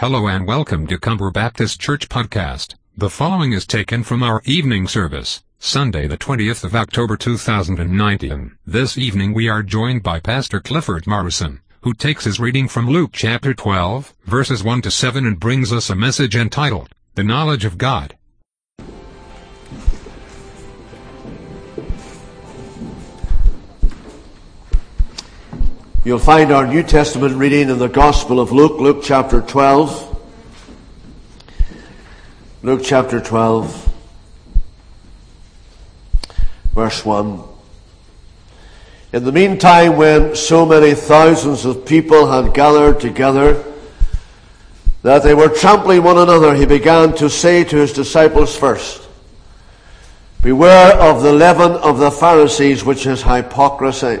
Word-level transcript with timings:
Hello 0.00 0.28
and 0.28 0.46
welcome 0.46 0.86
to 0.86 0.96
Cumber 0.96 1.32
Baptist 1.32 1.80
Church 1.80 2.08
Podcast. 2.08 2.76
The 2.96 3.10
following 3.10 3.52
is 3.52 3.66
taken 3.66 4.04
from 4.04 4.22
our 4.22 4.40
evening 4.44 4.86
service, 4.86 5.42
Sunday 5.58 6.06
the 6.06 6.16
20th 6.16 6.62
of 6.62 6.76
October 6.76 7.16
2019. 7.16 8.56
This 8.64 8.96
evening 8.96 9.34
we 9.34 9.48
are 9.48 9.64
joined 9.64 10.04
by 10.04 10.20
Pastor 10.20 10.60
Clifford 10.60 11.08
Morrison, 11.08 11.62
who 11.80 11.94
takes 11.94 12.26
his 12.26 12.38
reading 12.38 12.68
from 12.68 12.88
Luke 12.88 13.10
chapter 13.12 13.52
12, 13.52 14.14
verses 14.24 14.62
1 14.62 14.82
to 14.82 14.90
7 14.92 15.26
and 15.26 15.40
brings 15.40 15.72
us 15.72 15.90
a 15.90 15.96
message 15.96 16.36
entitled, 16.36 16.90
The 17.16 17.24
Knowledge 17.24 17.64
of 17.64 17.76
God. 17.76 18.16
You'll 26.04 26.20
find 26.20 26.52
our 26.52 26.64
New 26.64 26.84
Testament 26.84 27.34
reading 27.34 27.68
in 27.68 27.78
the 27.80 27.88
Gospel 27.88 28.38
of 28.38 28.52
Luke, 28.52 28.78
Luke 28.78 29.00
chapter 29.02 29.40
12. 29.40 30.04
Luke 32.62 32.82
chapter 32.84 33.20
12, 33.20 33.92
verse 36.72 37.04
1. 37.04 37.42
In 39.12 39.24
the 39.24 39.32
meantime, 39.32 39.96
when 39.96 40.36
so 40.36 40.64
many 40.64 40.94
thousands 40.94 41.64
of 41.64 41.84
people 41.84 42.30
had 42.30 42.54
gathered 42.54 43.00
together 43.00 43.64
that 45.02 45.24
they 45.24 45.34
were 45.34 45.48
trampling 45.48 46.04
one 46.04 46.18
another, 46.18 46.54
he 46.54 46.64
began 46.64 47.12
to 47.16 47.28
say 47.28 47.64
to 47.64 47.76
his 47.76 47.92
disciples 47.92 48.56
first, 48.56 49.08
Beware 50.42 50.94
of 50.94 51.24
the 51.24 51.32
leaven 51.32 51.72
of 51.72 51.98
the 51.98 52.12
Pharisees, 52.12 52.84
which 52.84 53.04
is 53.04 53.22
hypocrisy. 53.22 54.20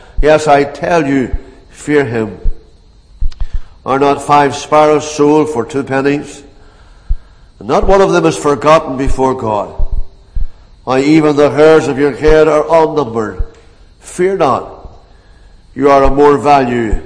Yes, 0.21 0.47
I 0.47 0.63
tell 0.63 1.07
you, 1.07 1.35
fear 1.69 2.05
him. 2.05 2.39
Are 3.83 3.97
not 3.97 4.21
five 4.21 4.55
sparrows 4.55 5.09
sold 5.09 5.49
for 5.49 5.65
two 5.65 5.83
pennies? 5.83 6.43
And 7.57 7.67
not 7.67 7.87
one 7.87 8.01
of 8.01 8.11
them 8.11 8.25
is 8.25 8.37
forgotten 8.37 8.97
before 8.97 9.33
God. 9.33 9.69
Why, 10.83 11.01
even 11.01 11.35
the 11.35 11.49
hairs 11.49 11.87
of 11.87 11.97
your 11.97 12.15
head 12.15 12.47
are 12.47 12.63
all 12.63 12.95
numbered. 12.95 13.55
Fear 13.99 14.37
not. 14.37 14.93
You 15.73 15.89
are 15.89 16.03
of 16.03 16.13
more 16.13 16.37
value 16.37 17.01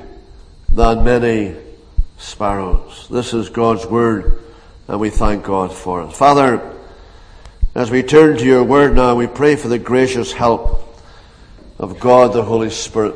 than 0.69 1.03
many 1.05 1.55
sparrows. 2.17 3.07
This 3.09 3.33
is 3.33 3.49
God's 3.49 3.85
word, 3.85 4.43
and 4.87 4.99
we 4.99 5.09
thank 5.09 5.45
God 5.45 5.73
for 5.73 6.03
it. 6.03 6.11
Father, 6.11 6.73
as 7.75 7.91
we 7.91 8.03
turn 8.03 8.37
to 8.37 8.45
your 8.45 8.63
word 8.63 8.95
now, 8.95 9.15
we 9.15 9.27
pray 9.27 9.55
for 9.55 9.67
the 9.67 9.79
gracious 9.79 10.33
help 10.33 10.84
of 11.77 11.99
God 11.99 12.33
the 12.33 12.43
Holy 12.43 12.69
Spirit. 12.69 13.15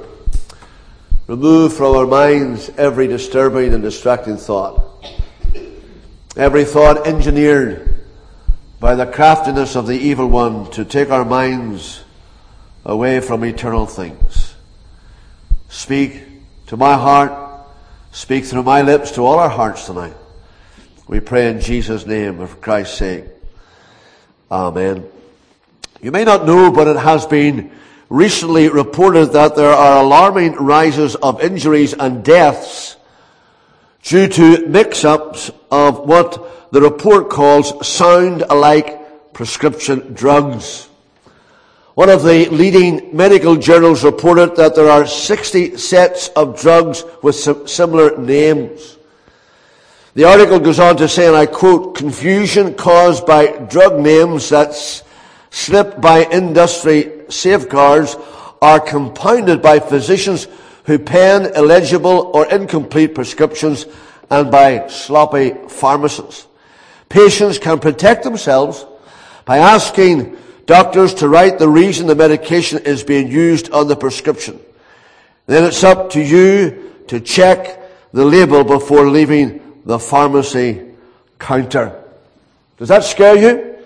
Remove 1.27 1.73
from 1.73 1.95
our 1.95 2.07
minds 2.07 2.69
every 2.77 3.07
disturbing 3.07 3.73
and 3.73 3.83
distracting 3.83 4.37
thought. 4.37 4.83
Every 6.35 6.65
thought 6.65 7.05
engineered 7.07 7.95
by 8.79 8.95
the 8.95 9.05
craftiness 9.05 9.75
of 9.75 9.87
the 9.87 9.97
evil 9.97 10.27
one 10.27 10.71
to 10.71 10.85
take 10.85 11.09
our 11.09 11.25
minds 11.25 12.03
away 12.85 13.19
from 13.19 13.43
eternal 13.43 13.85
things. 13.85 14.55
Speak 15.69 16.23
to 16.67 16.77
my 16.77 16.95
heart. 16.95 17.31
Speak 18.11 18.45
through 18.45 18.63
my 18.63 18.81
lips 18.81 19.11
to 19.11 19.21
all 19.21 19.37
our 19.37 19.49
hearts 19.49 19.85
tonight. 19.85 20.15
We 21.07 21.19
pray 21.19 21.49
in 21.49 21.61
Jesus' 21.61 22.05
name 22.05 22.39
of 22.39 22.61
Christ's 22.61 22.97
sake. 22.97 23.25
Amen. 24.51 25.07
You 26.01 26.11
may 26.11 26.23
not 26.23 26.45
know, 26.45 26.71
but 26.71 26.87
it 26.87 26.97
has 26.97 27.25
been 27.25 27.71
recently 28.09 28.69
reported 28.69 29.27
that 29.27 29.55
there 29.55 29.71
are 29.71 30.03
alarming 30.03 30.53
rises 30.53 31.15
of 31.15 31.41
injuries 31.41 31.93
and 31.93 32.23
deaths 32.23 32.97
due 34.01 34.27
to 34.27 34.67
mix-ups 34.67 35.51
of 35.69 35.99
what 35.99 36.71
the 36.71 36.81
report 36.81 37.29
calls 37.29 37.87
sound 37.87 38.43
alike 38.49 39.33
prescription 39.33 40.13
drugs. 40.13 40.89
One 41.93 42.09
of 42.09 42.23
the 42.23 42.47
leading 42.49 43.15
medical 43.15 43.55
journals 43.55 44.03
reported 44.03 44.55
that 44.55 44.73
there 44.73 44.89
are 44.89 45.05
60 45.05 45.77
sets 45.77 46.29
of 46.29 46.59
drugs 46.59 47.03
with 47.21 47.35
similar 47.69 48.17
names. 48.17 48.97
The 50.15 50.23
article 50.23 50.59
goes 50.59 50.79
on 50.79 50.97
to 50.97 51.07
say, 51.07 51.27
and 51.27 51.35
I 51.35 51.45
quote, 51.45 51.95
confusion 51.95 52.73
caused 52.73 53.25
by 53.25 53.47
drug 53.47 53.99
names 53.99 54.49
that's 54.49 55.03
slipped 55.51 56.01
by 56.01 56.23
industry 56.23 57.18
safeguards 57.29 58.15
are 58.61 58.79
compounded 58.79 59.61
by 59.61 59.79
physicians 59.79 60.47
who 60.85 60.99
pen 60.99 61.53
illegible 61.55 62.31
or 62.33 62.47
incomplete 62.47 63.15
prescriptions 63.15 63.85
and 64.29 64.51
by 64.51 64.87
sloppy 64.87 65.51
pharmacists. 65.67 66.47
Patients 67.09 67.57
can 67.57 67.79
protect 67.79 68.23
themselves 68.23 68.85
by 69.45 69.57
asking 69.57 70.37
doctors 70.65 71.15
to 71.15 71.27
write 71.27 71.57
the 71.57 71.67
reason 71.67 72.05
the 72.07 72.15
medication 72.15 72.79
is 72.79 73.03
being 73.03 73.27
used 73.27 73.71
on 73.71 73.87
the 73.87 73.95
prescription. 73.95 74.59
Then 75.47 75.63
it's 75.63 75.83
up 75.83 76.11
to 76.11 76.21
you 76.21 76.91
to 77.07 77.19
check 77.19 77.79
the 78.11 78.25
label 78.25 78.63
before 78.63 79.09
leaving 79.09 79.81
the 79.85 79.97
pharmacy 79.97 80.85
counter. 81.39 82.03
Does 82.77 82.89
that 82.89 83.03
scare 83.03 83.35
you? 83.35 83.77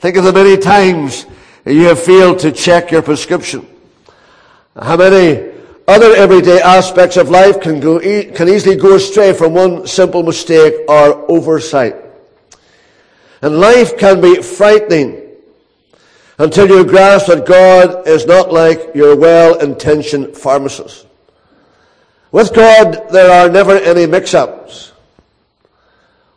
Think 0.00 0.16
of 0.16 0.24
the 0.24 0.32
many 0.32 0.56
times 0.56 1.26
you 1.74 1.84
have 1.84 2.00
failed 2.00 2.38
to 2.40 2.52
check 2.52 2.90
your 2.90 3.02
prescription. 3.02 3.66
How 4.76 4.96
many 4.96 5.56
other 5.88 6.14
everyday 6.14 6.60
aspects 6.60 7.16
of 7.16 7.30
life 7.30 7.60
can, 7.60 7.80
go, 7.80 8.00
can 8.00 8.48
easily 8.48 8.76
go 8.76 8.96
astray 8.96 9.32
from 9.32 9.54
one 9.54 9.86
simple 9.86 10.22
mistake 10.22 10.74
or 10.88 11.30
oversight. 11.30 11.94
And 13.40 13.60
life 13.60 13.96
can 13.96 14.20
be 14.20 14.42
frightening 14.42 15.22
until 16.38 16.68
you 16.68 16.84
grasp 16.84 17.28
that 17.28 17.46
God 17.46 18.06
is 18.08 18.26
not 18.26 18.52
like 18.52 18.94
your 18.94 19.16
well-intentioned 19.16 20.36
pharmacist. 20.36 21.06
With 22.32 22.52
God, 22.52 23.08
there 23.10 23.30
are 23.30 23.48
never 23.48 23.76
any 23.76 24.06
mix-ups. 24.06 24.92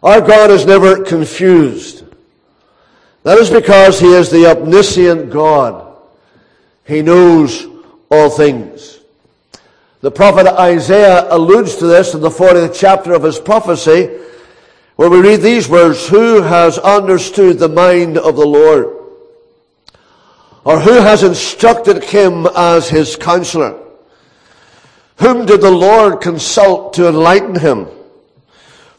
Our 0.03 0.21
God 0.21 0.51
is 0.51 0.65
never 0.65 1.03
confused. 1.03 1.98
That 3.23 3.37
is 3.37 3.49
because 3.49 3.99
He 3.99 4.13
is 4.13 4.29
the 4.29 4.47
omniscient 4.47 5.29
God. 5.29 5.95
He 6.85 7.01
knows 7.01 7.67
all 8.09 8.29
things. 8.29 8.99
The 10.01 10.11
prophet 10.11 10.47
Isaiah 10.47 11.27
alludes 11.29 11.75
to 11.77 11.87
this 11.87 12.13
in 12.13 12.21
the 12.21 12.29
40th 12.29 12.77
chapter 12.79 13.13
of 13.13 13.23
his 13.23 13.37
prophecy, 13.37 14.09
where 14.95 15.09
we 15.09 15.19
read 15.19 15.41
these 15.41 15.67
words, 15.67 16.07
Who 16.07 16.41
has 16.41 16.77
understood 16.77 17.59
the 17.59 17.67
mind 17.67 18.17
of 18.17 18.37
the 18.37 18.45
Lord? 18.45 18.95
Or 20.63 20.79
who 20.79 20.93
has 20.93 21.23
instructed 21.23 22.03
him 22.03 22.47
as 22.55 22.89
his 22.89 23.15
counselor? 23.17 23.77
Whom 25.17 25.45
did 25.45 25.61
the 25.61 25.71
Lord 25.71 26.21
consult 26.21 26.93
to 26.93 27.09
enlighten 27.09 27.59
him? 27.59 27.87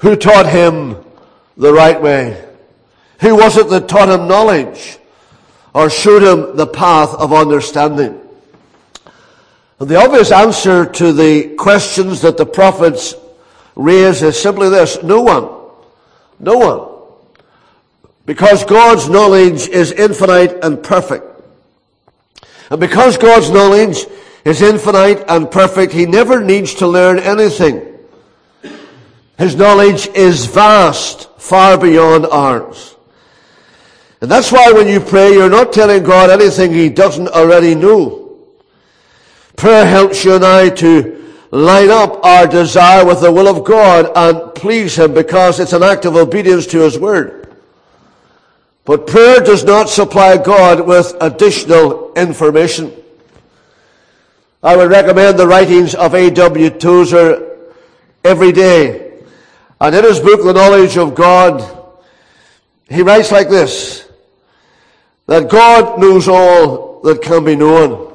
Who 0.01 0.17
taught 0.17 0.47
him 0.47 0.97
the 1.57 1.73
right 1.73 2.01
way? 2.01 2.50
Who 3.21 3.37
was 3.37 3.57
it 3.57 3.69
that 3.69 3.89
taught 3.89 4.09
him 4.09 4.29
knowledge 4.29 4.99
or 5.75 5.91
showed 5.91 6.23
him 6.23 6.57
the 6.57 6.67
path 6.67 7.15
of 7.15 7.33
understanding? 7.33 8.19
And 9.79 9.89
the 9.89 9.97
obvious 9.97 10.33
answer 10.33 10.87
to 10.87 11.13
the 11.13 11.55
questions 11.57 12.23
that 12.23 12.37
the 12.37 12.47
prophets 12.47 13.15
raise 13.75 14.23
is 14.23 14.41
simply 14.41 14.69
this. 14.69 15.03
No 15.03 15.21
one. 15.23 15.49
No 16.39 16.59
one. 16.59 16.89
Because 18.27 18.65
God's 18.65 19.09
knowledge 19.09 19.69
is 19.69 19.93
infinite 19.93 20.63
and 20.63 20.83
perfect. 20.83 21.25
And 22.71 22.81
because 22.81 23.19
God's 23.19 23.51
knowledge 23.51 24.07
is 24.45 24.63
infinite 24.63 25.25
and 25.29 25.51
perfect, 25.51 25.93
He 25.93 26.07
never 26.07 26.43
needs 26.43 26.75
to 26.75 26.87
learn 26.87 27.19
anything. 27.19 27.87
His 29.39 29.57
knowledge 29.57 30.07
is 30.09 30.47
vast, 30.47 31.29
far 31.39 31.77
beyond 31.77 32.27
ours. 32.27 32.90
And 34.21 34.31
that's 34.31 34.53
why 34.53 34.71
when 34.73 34.87
you 34.87 35.01
pray, 35.01 35.33
you're 35.33 35.51
not 35.51 35.73
telling 35.73 36.03
God 36.03 36.31
anything 36.31 36.73
He 36.73 36.89
doesn't 36.89 37.29
already 37.29 37.75
know. 37.75 38.39
Prayer 39.57 39.87
helps 39.87 40.25
you 40.25 40.35
and 40.35 40.45
I 40.45 40.69
to 40.71 41.35
line 41.51 41.91
up 41.91 42.25
our 42.25 42.47
desire 42.47 43.05
with 43.05 43.21
the 43.21 43.33
will 43.33 43.49
of 43.49 43.65
God 43.65 44.11
and 44.15 44.55
please 44.55 44.97
Him 44.99 45.15
because 45.15 45.59
it's 45.59 45.73
an 45.73 45.83
act 45.83 46.05
of 46.05 46.17
obedience 46.17 46.67
to 46.69 46.81
His 46.81 46.99
Word. 46.99 47.41
But 48.85 49.07
prayer 49.07 49.41
does 49.41 49.65
not 49.65 49.89
supply 49.89 50.37
God 50.37 50.87
with 50.87 51.15
additional 51.21 52.13
information. 52.15 52.93
I 54.63 54.77
would 54.77 54.91
recommend 54.91 55.39
the 55.39 55.47
writings 55.47 55.95
of 55.95 56.15
A.W. 56.15 56.71
Tozer 56.71 57.59
every 58.25 58.53
day. 58.53 59.23
And 59.81 59.95
in 59.95 60.05
his 60.05 60.21
book, 60.21 60.43
The 60.43 60.53
Knowledge 60.53 60.99
of 60.99 61.15
God, 61.15 61.65
he 62.89 63.03
writes 63.03 63.33
like 63.33 63.49
this, 63.49 64.10
that 65.31 65.49
God 65.49 66.01
knows 66.01 66.27
all 66.27 67.03
that 67.03 67.23
can 67.23 67.45
be 67.45 67.55
known. 67.55 68.13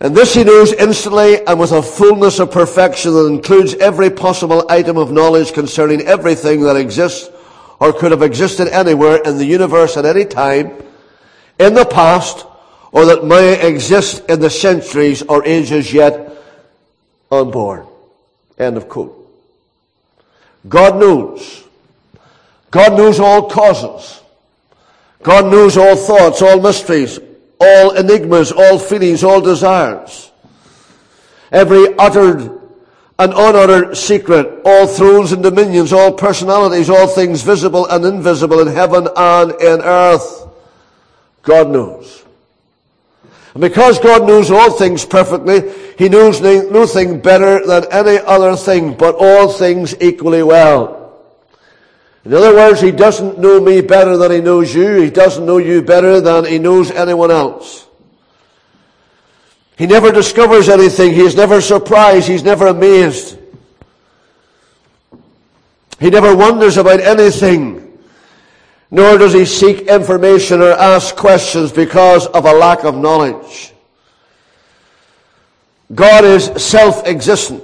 And 0.00 0.16
this 0.16 0.32
he 0.32 0.44
knows 0.44 0.72
instantly 0.72 1.46
and 1.46 1.60
with 1.60 1.72
a 1.72 1.82
fullness 1.82 2.38
of 2.38 2.50
perfection 2.50 3.12
that 3.12 3.26
includes 3.26 3.74
every 3.74 4.08
possible 4.08 4.64
item 4.70 4.96
of 4.96 5.12
knowledge 5.12 5.52
concerning 5.52 6.00
everything 6.06 6.62
that 6.62 6.76
exists 6.76 7.28
or 7.78 7.92
could 7.92 8.12
have 8.12 8.22
existed 8.22 8.66
anywhere 8.68 9.16
in 9.26 9.36
the 9.36 9.44
universe 9.44 9.98
at 9.98 10.06
any 10.06 10.24
time, 10.24 10.72
in 11.58 11.74
the 11.74 11.84
past, 11.84 12.46
or 12.90 13.04
that 13.04 13.26
may 13.26 13.68
exist 13.68 14.24
in 14.30 14.40
the 14.40 14.48
centuries 14.48 15.20
or 15.20 15.44
ages 15.44 15.92
yet 15.92 16.32
unborn. 17.30 17.86
End 18.56 18.78
of 18.78 18.88
quote. 18.88 19.14
God 20.66 20.98
knows. 20.98 21.62
God 22.70 22.96
knows 22.96 23.20
all 23.20 23.50
causes. 23.50 24.22
God 25.22 25.50
knows 25.50 25.76
all 25.76 25.96
thoughts, 25.96 26.42
all 26.42 26.60
mysteries, 26.60 27.18
all 27.60 27.96
enigmas, 27.96 28.52
all 28.52 28.78
feelings, 28.78 29.24
all 29.24 29.40
desires. 29.40 30.30
Every 31.50 31.96
uttered 31.98 32.40
and 33.20 33.32
unuttered 33.32 33.96
secret, 33.96 34.60
all 34.64 34.86
thrones 34.86 35.32
and 35.32 35.42
dominions, 35.42 35.92
all 35.92 36.12
personalities, 36.12 36.88
all 36.88 37.08
things 37.08 37.42
visible 37.42 37.86
and 37.86 38.04
invisible 38.04 38.60
in 38.60 38.68
heaven 38.68 39.08
and 39.16 39.50
in 39.60 39.80
earth. 39.80 40.46
God 41.42 41.70
knows. 41.70 42.24
And 43.54 43.60
because 43.60 43.98
God 43.98 44.26
knows 44.26 44.52
all 44.52 44.70
things 44.70 45.04
perfectly, 45.04 45.72
He 45.98 46.08
knows 46.08 46.40
nothing 46.40 47.20
better 47.20 47.66
than 47.66 47.86
any 47.90 48.18
other 48.18 48.54
thing, 48.54 48.94
but 48.94 49.16
all 49.18 49.48
things 49.48 50.00
equally 50.00 50.44
well. 50.44 50.97
In 52.24 52.34
other 52.34 52.54
words, 52.54 52.80
He 52.80 52.90
doesn't 52.90 53.38
know 53.38 53.60
me 53.60 53.80
better 53.80 54.16
than 54.16 54.30
He 54.30 54.40
knows 54.40 54.74
you. 54.74 55.00
He 55.00 55.10
doesn't 55.10 55.46
know 55.46 55.58
you 55.58 55.82
better 55.82 56.20
than 56.20 56.44
He 56.44 56.58
knows 56.58 56.90
anyone 56.90 57.30
else. 57.30 57.86
He 59.76 59.86
never 59.86 60.10
discovers 60.10 60.68
anything. 60.68 61.14
He 61.14 61.20
is 61.20 61.36
never 61.36 61.60
surprised. 61.60 62.26
He's 62.26 62.42
never 62.42 62.66
amazed. 62.66 63.38
He 66.00 66.10
never 66.10 66.34
wonders 66.34 66.76
about 66.76 67.00
anything. 67.00 67.98
Nor 68.90 69.18
does 69.18 69.32
he 69.32 69.44
seek 69.44 69.82
information 69.82 70.60
or 70.62 70.72
ask 70.72 71.14
questions 71.14 71.70
because 71.70 72.26
of 72.26 72.44
a 72.44 72.52
lack 72.52 72.84
of 72.84 72.96
knowledge. 72.96 73.72
God 75.94 76.24
is 76.24 76.46
self-existent. 76.56 77.62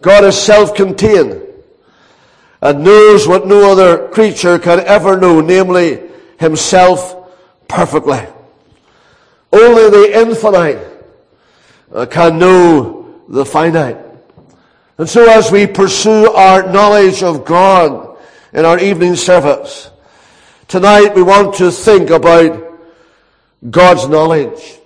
God 0.00 0.24
is 0.24 0.38
self-contained 0.38 1.47
and 2.60 2.84
knows 2.84 3.28
what 3.28 3.46
no 3.46 3.70
other 3.70 4.08
creature 4.08 4.58
can 4.58 4.80
ever 4.80 5.16
know, 5.16 5.40
namely 5.40 6.02
himself 6.38 7.16
perfectly. 7.68 8.20
Only 9.52 9.90
the 9.90 10.20
infinite 10.20 11.06
uh, 11.92 12.06
can 12.06 12.38
know 12.38 13.22
the 13.28 13.44
finite. 13.44 13.98
And 14.98 15.08
so 15.08 15.30
as 15.30 15.52
we 15.52 15.66
pursue 15.66 16.32
our 16.32 16.70
knowledge 16.70 17.22
of 17.22 17.44
God 17.44 18.16
in 18.52 18.64
our 18.64 18.78
evening 18.78 19.14
service, 19.14 19.90
tonight 20.66 21.14
we 21.14 21.22
want 21.22 21.54
to 21.56 21.70
think 21.70 22.10
about 22.10 22.80
God's 23.70 24.08
knowledge. 24.08 24.78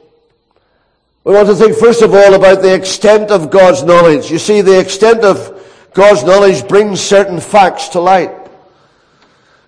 We 1.25 1.33
want 1.33 1.49
to 1.49 1.55
think 1.55 1.77
first 1.77 2.03
of 2.03 2.13
all 2.15 2.35
about 2.35 2.63
the 2.63 2.75
extent 2.75 3.31
of 3.31 3.51
God's 3.51 3.83
knowledge. 3.83 4.31
You 4.31 4.39
see, 4.39 4.61
the 4.61 4.79
extent 4.79 5.25
of 5.25 5.62
God's 5.95 6.25
knowledge 6.25 6.67
brings 6.69 7.01
certain 7.01 7.41
facts 7.41 7.89
to 7.89 8.01
light. 8.01 8.31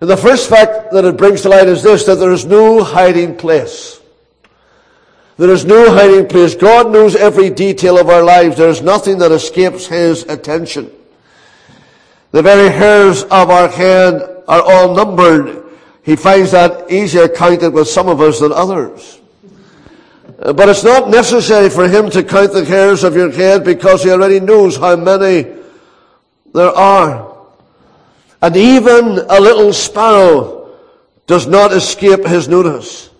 And 0.00 0.11
the 0.11 0.17
first 0.17 0.49
fact 0.49 0.93
that 0.93 1.05
it 1.05 1.17
brings 1.17 1.43
to 1.43 1.49
light 1.49 1.69
is 1.69 1.82
this, 1.82 2.05
that 2.06 2.17
there 2.17 2.32
is 2.32 2.44
no 2.44 2.82
hiding 2.82 3.37
place. 3.37 4.00
There 5.37 5.50
is 5.50 5.65
no 5.65 5.93
hiding 5.93 6.29
place. 6.29 6.55
God 6.55 6.93
knows 6.93 7.17
every 7.17 7.50
detail 7.50 7.99
of 7.99 8.09
our 8.09 8.23
lives. 8.23 8.56
There 8.56 8.69
is 8.69 8.82
nothing 8.82 9.19
that 9.19 9.32
escapes 9.32 9.87
His 9.87 10.23
attention. 10.25 10.91
The 12.31 12.43
very 12.43 12.70
hairs 12.70 13.23
of 13.25 13.50
our 13.50 13.69
head 13.69 14.23
are 14.47 14.62
all 14.62 14.94
numbered. 14.94 15.65
He 16.03 16.17
finds 16.17 16.53
that 16.53 16.91
easier 16.91 17.29
counted 17.29 17.73
with 17.73 17.88
some 17.88 18.09
of 18.09 18.20
us 18.20 18.41
than 18.41 18.53
others. 18.53 19.20
But 20.38 20.69
it's 20.69 20.85
not 20.85 21.09
necessary 21.09 21.70
for 21.70 21.88
Him 21.88 22.11
to 22.11 22.23
count 22.23 22.53
the 22.53 22.65
hairs 22.65 23.05
of 23.05 23.15
your 23.17 23.31
head 23.31 23.65
because 23.65 24.03
He 24.03 24.11
already 24.11 24.41
knows 24.41 24.77
how 24.77 24.97
many 24.97 25.64
there 26.55 26.71
are. 26.71 27.37
And 28.41 28.56
even 28.56 29.19
a 29.29 29.41
little 29.41 29.73
sparrow 29.73 30.75
does 31.27 31.47
not 31.47 31.73
escape 31.73 32.25
his 32.25 32.49
notice. 32.49 33.11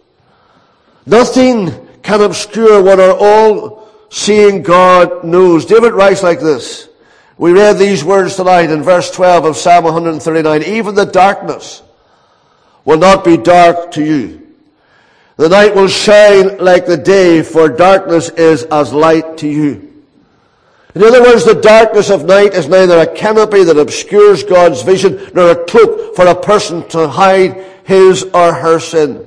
Nothing 1.07 1.73
can 2.03 2.21
obscure 2.23 2.83
what 2.83 3.01
our 3.01 3.17
all-seeing 3.17 4.63
God 4.63 5.25
knows. 5.25 5.67
David 5.67 5.93
writes 5.93 6.23
like 6.23 6.41
this. 6.41 6.89
We 7.37 7.53
read 7.53 7.79
these 7.79 8.05
words 8.05 8.37
tonight 8.37 8.71
in 8.71 8.83
verse 8.83 9.11
12 9.11 9.45
of 9.47 9.57
Psalm 9.57 9.85
139. 9.85 10.63
Even 10.63 10.95
the 10.95 11.05
darkness 11.05 11.83
will 12.85 12.99
not 12.99 13.25
be 13.25 13.37
dark 13.37 13.91
to 13.93 14.05
you. 14.05 14.53
The 15.37 15.49
night 15.49 15.75
will 15.75 15.89
shine 15.89 16.59
like 16.59 16.87
the 16.87 16.97
day, 16.97 17.43
for 17.43 17.69
darkness 17.69 18.29
is 18.29 18.63
as 18.65 18.93
light 18.93 19.39
to 19.39 19.49
you. 19.49 19.94
In 20.95 21.03
other 21.03 21.23
words, 21.23 21.45
the 21.45 21.61
darkness 21.61 22.09
of 22.09 22.25
night 22.25 22.55
is 22.55 22.69
neither 22.69 22.99
a 22.99 23.15
canopy 23.15 23.65
that 23.65 23.79
obscures 23.79 24.45
God's 24.45 24.83
vision 24.83 25.31
nor 25.35 25.51
a 25.51 25.65
cloak 25.65 26.15
for 26.15 26.27
a 26.27 26.41
person 26.41 26.89
to 26.91 27.09
hide 27.09 27.57
his 27.85 28.23
or 28.23 28.53
her 28.53 28.79
sin. 28.79 29.27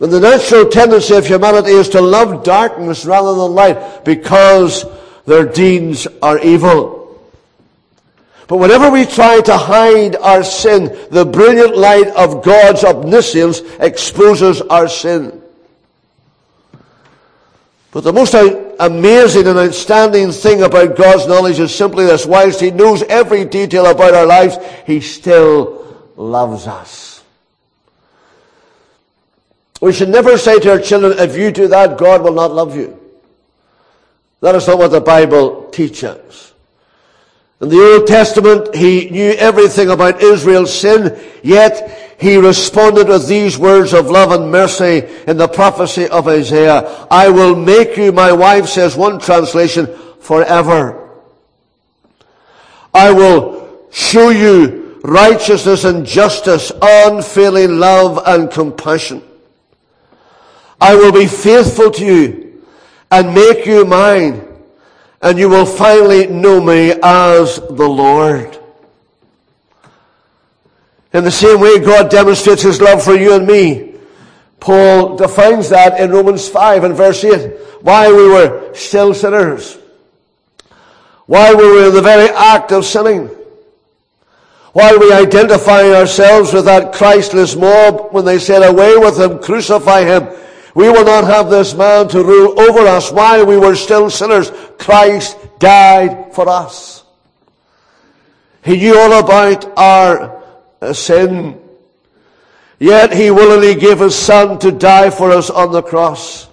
And 0.00 0.12
the 0.12 0.20
natural 0.20 0.68
tendency 0.68 1.14
of 1.14 1.26
humanity 1.26 1.70
is 1.70 1.88
to 1.90 2.00
love 2.00 2.44
darkness 2.44 3.04
rather 3.04 3.34
than 3.34 3.54
light 3.54 4.04
because 4.04 4.84
their 5.26 5.44
deeds 5.44 6.06
are 6.20 6.38
evil. 6.40 6.98
But 8.48 8.56
whenever 8.56 8.90
we 8.90 9.04
try 9.04 9.40
to 9.42 9.56
hide 9.56 10.16
our 10.16 10.42
sin, 10.42 10.96
the 11.10 11.24
brilliant 11.24 11.76
light 11.76 12.08
of 12.08 12.42
God's 12.42 12.82
omniscience 12.82 13.60
exposes 13.78 14.62
our 14.62 14.88
sin. 14.88 15.37
But 17.90 18.04
the 18.04 18.12
most 18.12 18.34
amazing 18.78 19.46
and 19.46 19.58
outstanding 19.58 20.30
thing 20.30 20.62
about 20.62 20.96
God's 20.96 21.26
knowledge 21.26 21.58
is 21.58 21.74
simply 21.74 22.04
this. 22.04 22.26
Whilst 22.26 22.60
He 22.60 22.70
knows 22.70 23.02
every 23.04 23.44
detail 23.44 23.86
about 23.86 24.14
our 24.14 24.26
lives, 24.26 24.58
He 24.86 25.00
still 25.00 26.04
loves 26.16 26.66
us. 26.66 27.24
We 29.80 29.92
should 29.92 30.08
never 30.08 30.36
say 30.36 30.58
to 30.60 30.72
our 30.72 30.80
children, 30.80 31.18
if 31.18 31.36
you 31.36 31.50
do 31.50 31.68
that, 31.68 31.98
God 31.98 32.22
will 32.22 32.34
not 32.34 32.52
love 32.52 32.76
you. 32.76 32.98
That 34.40 34.54
is 34.54 34.66
not 34.66 34.78
what 34.78 34.88
the 34.88 35.00
Bible 35.00 35.70
teaches. 35.70 36.52
In 37.60 37.68
the 37.70 37.94
Old 37.94 38.06
Testament, 38.06 38.74
He 38.74 39.10
knew 39.10 39.32
everything 39.32 39.90
about 39.90 40.22
Israel's 40.22 40.72
sin, 40.78 41.18
yet 41.42 42.08
he 42.18 42.36
responded 42.36 43.06
with 43.06 43.28
these 43.28 43.56
words 43.56 43.94
of 43.94 44.10
love 44.10 44.32
and 44.32 44.50
mercy 44.50 45.06
in 45.28 45.36
the 45.36 45.46
prophecy 45.46 46.08
of 46.08 46.26
Isaiah. 46.26 47.06
I 47.08 47.28
will 47.28 47.54
make 47.54 47.96
you 47.96 48.10
my 48.10 48.32
wife, 48.32 48.66
says 48.66 48.96
one 48.96 49.20
translation, 49.20 49.86
forever. 50.18 51.10
I 52.92 53.12
will 53.12 53.86
show 53.92 54.30
you 54.30 55.00
righteousness 55.04 55.84
and 55.84 56.04
justice, 56.04 56.72
unfailing 56.82 57.78
love 57.78 58.20
and 58.26 58.50
compassion. 58.50 59.22
I 60.80 60.96
will 60.96 61.12
be 61.12 61.26
faithful 61.26 61.92
to 61.92 62.04
you 62.04 62.64
and 63.12 63.32
make 63.32 63.64
you 63.64 63.84
mine, 63.84 64.44
and 65.20 65.38
you 65.38 65.48
will 65.48 65.66
finally 65.66 66.26
know 66.26 66.60
me 66.60 66.92
as 67.02 67.56
the 67.56 67.88
Lord. 67.88 68.58
In 71.12 71.24
the 71.24 71.30
same 71.30 71.60
way, 71.60 71.78
God 71.78 72.10
demonstrates 72.10 72.62
His 72.62 72.80
love 72.80 73.02
for 73.02 73.14
you 73.14 73.34
and 73.34 73.46
me. 73.46 73.94
Paul 74.60 75.16
defines 75.16 75.70
that 75.70 76.00
in 76.00 76.10
Romans 76.10 76.48
5 76.48 76.84
and 76.84 76.94
verse 76.94 77.24
8. 77.24 77.58
Why 77.80 78.08
we 78.08 78.28
were 78.28 78.74
still 78.74 79.14
sinners. 79.14 79.78
While 81.26 81.56
we 81.56 81.70
were 81.70 81.88
in 81.88 81.94
the 81.94 82.02
very 82.02 82.28
act 82.30 82.72
of 82.72 82.84
sinning. 82.84 83.30
While 84.72 84.98
we 84.98 85.12
identify 85.12 85.90
ourselves 85.90 86.52
with 86.52 86.66
that 86.66 86.92
Christless 86.92 87.56
mob 87.56 88.12
when 88.12 88.24
they 88.24 88.38
said, 88.38 88.62
away 88.62 88.96
with 88.96 89.18
him, 89.18 89.38
crucify 89.38 90.04
him. 90.04 90.28
We 90.74 90.88
will 90.88 91.04
not 91.04 91.24
have 91.24 91.50
this 91.50 91.74
man 91.74 92.08
to 92.08 92.22
rule 92.22 92.60
over 92.60 92.80
us 92.80 93.10
while 93.10 93.46
we 93.46 93.56
were 93.56 93.74
still 93.74 94.10
sinners. 94.10 94.52
Christ 94.78 95.36
died 95.58 96.34
for 96.34 96.48
us. 96.48 97.04
He 98.62 98.76
knew 98.76 98.98
all 98.98 99.18
about 99.18 99.78
our 99.78 100.42
uh, 100.80 100.92
sin. 100.92 101.60
Yet 102.78 103.12
he 103.12 103.30
willingly 103.30 103.74
gave 103.74 103.98
his 103.98 104.14
son 104.14 104.58
to 104.60 104.70
die 104.70 105.10
for 105.10 105.30
us 105.30 105.50
on 105.50 105.72
the 105.72 105.82
cross. 105.82 106.48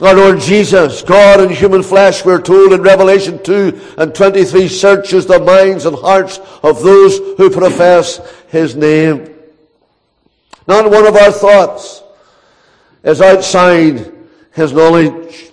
Our 0.00 0.14
Lord 0.14 0.40
Jesus, 0.40 1.02
God 1.02 1.40
in 1.40 1.50
human 1.50 1.82
flesh, 1.82 2.24
we're 2.24 2.40
told 2.40 2.72
in 2.72 2.82
Revelation 2.82 3.42
2 3.42 3.96
and 3.98 4.14
23, 4.14 4.68
searches 4.68 5.26
the 5.26 5.40
minds 5.40 5.86
and 5.86 5.96
hearts 5.96 6.38
of 6.62 6.82
those 6.82 7.18
who 7.36 7.50
profess 7.50 8.20
His 8.48 8.76
name. 8.76 9.34
Not 10.68 10.90
one 10.90 11.06
of 11.06 11.16
our 11.16 11.32
thoughts 11.32 12.02
is 13.02 13.20
outside 13.20 14.12
His 14.52 14.72
knowledge. 14.72 15.50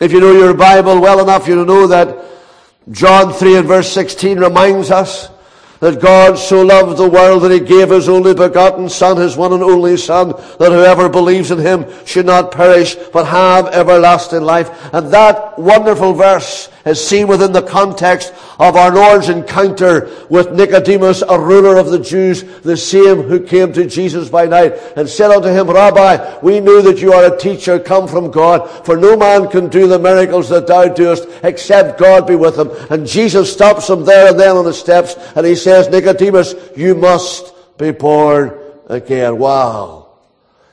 If 0.00 0.12
you 0.12 0.20
know 0.20 0.32
your 0.32 0.54
Bible 0.54 1.00
well 1.00 1.20
enough, 1.20 1.46
you 1.46 1.64
know 1.64 1.86
that 1.86 2.24
John 2.90 3.32
3 3.32 3.58
and 3.58 3.68
verse 3.68 3.92
16 3.92 4.38
reminds 4.38 4.90
us 4.90 5.28
that 5.82 6.00
God 6.00 6.38
so 6.38 6.62
loved 6.62 6.96
the 6.96 7.08
world 7.08 7.42
that 7.42 7.50
he 7.50 7.58
gave 7.58 7.90
his 7.90 8.08
only 8.08 8.34
begotten 8.34 8.88
Son, 8.88 9.16
his 9.16 9.36
one 9.36 9.52
and 9.52 9.64
only 9.64 9.96
Son, 9.96 10.28
that 10.28 10.70
whoever 10.70 11.08
believes 11.08 11.50
in 11.50 11.58
him 11.58 11.84
should 12.06 12.24
not 12.24 12.52
perish, 12.52 12.94
but 13.12 13.24
have 13.24 13.66
everlasting 13.66 14.42
life. 14.42 14.70
And 14.94 15.12
that 15.12 15.51
wonderful 15.58 16.12
verse 16.14 16.68
is 16.84 17.06
seen 17.06 17.28
within 17.28 17.52
the 17.52 17.62
context 17.62 18.32
of 18.58 18.76
our 18.76 18.92
Lord's 18.92 19.28
encounter 19.28 20.10
with 20.28 20.52
Nicodemus, 20.52 21.22
a 21.22 21.38
ruler 21.38 21.78
of 21.78 21.90
the 21.90 21.98
Jews, 21.98 22.42
the 22.60 22.76
same 22.76 23.22
who 23.22 23.40
came 23.40 23.72
to 23.72 23.86
Jesus 23.86 24.28
by 24.28 24.46
night 24.46 24.74
and 24.96 25.08
said 25.08 25.30
unto 25.30 25.48
him, 25.48 25.70
Rabbi, 25.70 26.38
we 26.42 26.60
knew 26.60 26.82
that 26.82 27.00
you 27.00 27.12
are 27.12 27.32
a 27.32 27.38
teacher 27.38 27.78
come 27.78 28.08
from 28.08 28.30
God, 28.30 28.68
for 28.84 28.96
no 28.96 29.16
man 29.16 29.48
can 29.48 29.68
do 29.68 29.86
the 29.86 29.98
miracles 29.98 30.48
that 30.48 30.66
thou 30.66 30.88
doest 30.88 31.28
except 31.42 31.98
God 31.98 32.26
be 32.26 32.36
with 32.36 32.58
him. 32.58 32.70
And 32.90 33.06
Jesus 33.06 33.52
stops 33.52 33.88
him 33.88 34.04
there 34.04 34.30
and 34.30 34.38
then 34.38 34.56
on 34.56 34.64
the 34.64 34.74
steps 34.74 35.14
and 35.36 35.46
he 35.46 35.54
says, 35.54 35.88
Nicodemus, 35.88 36.54
you 36.76 36.94
must 36.94 37.52
be 37.78 37.90
born 37.90 38.58
again. 38.86 39.38
Wow. 39.38 40.02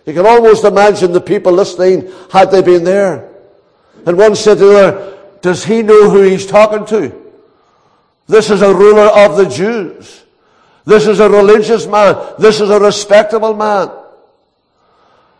You 0.05 0.13
can 0.13 0.25
almost 0.25 0.63
imagine 0.63 1.11
the 1.11 1.21
people 1.21 1.51
listening 1.51 2.11
had 2.31 2.51
they 2.51 2.63
been 2.63 2.83
there. 2.83 3.28
And 4.05 4.17
one 4.17 4.35
said 4.35 4.57
to 4.57 4.65
the 4.65 4.87
other, 4.87 5.17
does 5.41 5.63
he 5.63 5.81
know 5.81 6.09
who 6.09 6.21
he's 6.21 6.45
talking 6.45 6.85
to? 6.87 7.15
This 8.27 8.49
is 8.49 8.61
a 8.61 8.73
ruler 8.73 9.07
of 9.07 9.37
the 9.37 9.47
Jews. 9.47 10.23
This 10.85 11.07
is 11.07 11.19
a 11.19 11.29
religious 11.29 11.87
man. 11.87 12.15
This 12.39 12.61
is 12.61 12.69
a 12.69 12.79
respectable 12.79 13.53
man. 13.53 13.91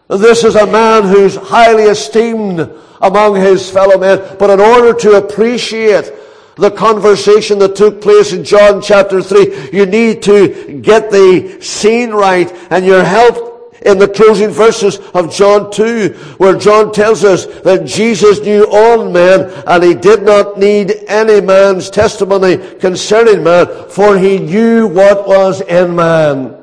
This 0.08 0.44
is 0.44 0.56
a 0.56 0.66
man 0.66 1.04
who's 1.04 1.36
highly 1.36 1.84
esteemed 1.84 2.70
among 3.02 3.36
his 3.36 3.70
fellow 3.70 3.98
men. 3.98 4.38
But 4.40 4.50
in 4.50 4.60
order 4.60 4.94
to 5.00 5.18
appreciate 5.18 6.12
the 6.56 6.72
conversation 6.72 7.60
that 7.60 7.76
took 7.76 8.02
place 8.02 8.34
in 8.34 8.44
John 8.44 8.82
chapter 8.82 9.22
3, 9.22 9.70
you 9.72 9.86
need 9.86 10.24
to 10.24 10.80
get 10.82 11.12
the 11.12 11.60
scene 11.62 12.12
right 12.12 12.52
and 12.70 12.86
you're 12.86 13.04
helped 13.04 13.50
in 13.84 13.98
the 13.98 14.08
closing 14.08 14.50
verses 14.50 14.98
of 15.14 15.34
John 15.34 15.72
2, 15.72 16.10
where 16.38 16.58
John 16.58 16.92
tells 16.92 17.24
us 17.24 17.46
that 17.62 17.86
Jesus 17.86 18.40
knew 18.42 18.68
all 18.70 19.10
men 19.10 19.52
and 19.66 19.84
he 19.84 19.94
did 19.94 20.24
not 20.24 20.58
need 20.58 20.92
any 21.08 21.40
man's 21.42 21.90
testimony 21.90 22.58
concerning 22.80 23.44
man, 23.44 23.90
for 23.90 24.18
he 24.18 24.40
knew 24.40 24.88
what 24.88 25.28
was 25.28 25.62
in 25.62 25.96
man. 25.96 26.56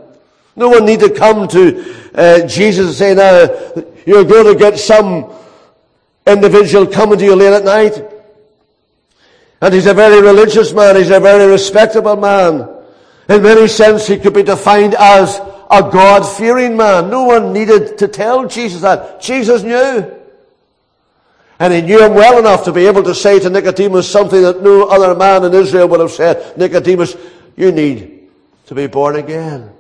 No 0.57 0.69
one 0.71 0.85
need 0.87 1.01
to 1.01 1.11
come 1.11 1.49
to 1.49 1.95
uh, 2.15 2.47
Jesus 2.47 2.87
and 2.87 2.95
say, 2.95 3.15
now, 3.15 3.83
you're 4.07 4.25
going 4.25 4.53
to 4.53 4.59
get 4.59 4.79
some 4.79 5.31
individual 6.27 6.87
coming 6.87 7.19
to 7.19 7.25
you 7.25 7.35
late 7.35 7.53
at 7.53 7.65
night. 7.65 8.03
And 9.61 9.75
he's 9.75 9.87
a 9.87 9.95
very 9.95 10.21
religious 10.21 10.73
man. 10.73 10.97
He's 10.97 11.11
a 11.11 11.21
very 11.21 11.51
respectable 11.51 12.17
man. 12.17 12.69
In 13.29 13.43
many 13.43 13.69
sense, 13.69 14.07
he 14.07 14.19
could 14.19 14.35
be 14.35 14.43
defined 14.43 14.95
as 14.95 15.41
a 15.71 15.83
God-fearing 15.83 16.77
man. 16.77 17.11
No 17.11 17.25
one 17.25 17.53
needed 17.53 17.99
to 17.99 18.09
tell 18.09 18.47
Jesus 18.47 18.83
that. 18.83 19.21
Jesus 19.21 19.63
knew. 19.63 20.13
And 21.59 21.73
he 21.73 21.81
knew 21.81 22.05
him 22.05 22.15
well 22.15 22.39
enough 22.39 22.65
to 22.65 22.73
be 22.73 22.87
able 22.87 23.03
to 23.05 23.15
say 23.15 23.41
to 23.41 23.49
Nicodemus 23.49 24.11
something 24.11 24.43
that 24.43 24.63
no 24.63 24.85
other 24.85 25.15
man 25.15 25.45
in 25.45 25.55
Israel 25.55 25.89
would 25.89 26.01
have 26.01 26.11
said. 26.11 26.57
Nicodemus, 26.59 27.17
you 27.57 27.73
need 27.73 28.29
to 28.67 28.75
be 28.75 28.87
born 28.87 29.17
again. 29.17 29.71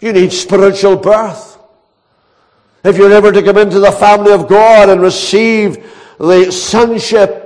You 0.00 0.12
need 0.12 0.32
spiritual 0.32 0.96
birth. 0.96 1.58
If 2.84 2.96
you're 2.96 3.12
ever 3.12 3.32
to 3.32 3.42
come 3.42 3.58
into 3.58 3.78
the 3.78 3.92
family 3.92 4.32
of 4.32 4.48
God 4.48 4.90
and 4.90 5.00
receive 5.00 5.90
the 6.18 6.50
sonship 6.50 7.38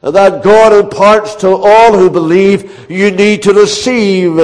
that 0.00 0.42
God 0.42 0.72
imparts 0.72 1.36
to 1.36 1.48
all 1.48 1.96
who 1.96 2.10
believe, 2.10 2.90
you 2.90 3.10
need 3.10 3.42
to 3.44 3.52
receive 3.52 4.36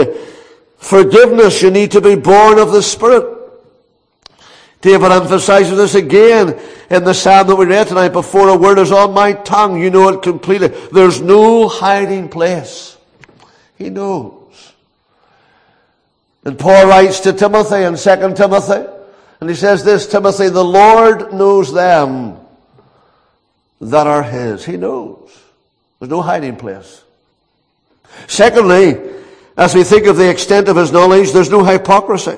forgiveness. 0.78 1.62
You 1.62 1.70
need 1.70 1.92
to 1.92 2.00
be 2.00 2.16
born 2.16 2.58
of 2.58 2.72
the 2.72 2.82
Spirit. 2.82 3.36
David 4.80 5.10
emphasizes 5.10 5.76
this 5.76 5.94
again 5.94 6.58
in 6.88 7.04
the 7.04 7.12
psalm 7.12 7.48
that 7.48 7.56
we 7.56 7.66
read 7.66 7.88
tonight. 7.88 8.10
Before 8.10 8.48
a 8.48 8.56
word 8.56 8.78
is 8.78 8.92
on 8.92 9.12
my 9.12 9.32
tongue, 9.32 9.80
you 9.80 9.90
know 9.90 10.08
it 10.08 10.22
completely. 10.22 10.68
There's 10.68 11.20
no 11.20 11.68
hiding 11.68 12.28
place. 12.28 12.96
He 13.76 13.90
knows. 13.90 14.72
And 16.44 16.58
Paul 16.58 16.86
writes 16.86 17.20
to 17.20 17.32
Timothy 17.32 17.82
in 17.82 17.96
2 17.96 18.34
Timothy, 18.34 18.88
and 19.40 19.50
he 19.50 19.56
says 19.56 19.84
this, 19.84 20.06
Timothy, 20.06 20.48
the 20.48 20.64
Lord 20.64 21.32
knows 21.32 21.72
them 21.72 22.38
that 23.80 24.06
are 24.06 24.22
his. 24.22 24.64
He 24.64 24.76
knows. 24.76 25.36
There's 25.98 26.10
no 26.10 26.22
hiding 26.22 26.56
place. 26.56 27.02
Secondly, 28.28 28.96
as 29.58 29.74
we 29.74 29.82
think 29.82 30.06
of 30.06 30.16
the 30.16 30.30
extent 30.30 30.68
of 30.68 30.76
his 30.76 30.92
knowledge, 30.92 31.32
there's 31.32 31.50
no 31.50 31.64
hypocrisy. 31.64 32.36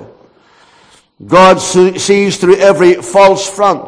God 1.25 1.59
sees 1.59 2.39
through 2.39 2.57
every 2.57 2.95
false 2.95 3.49
front. 3.49 3.87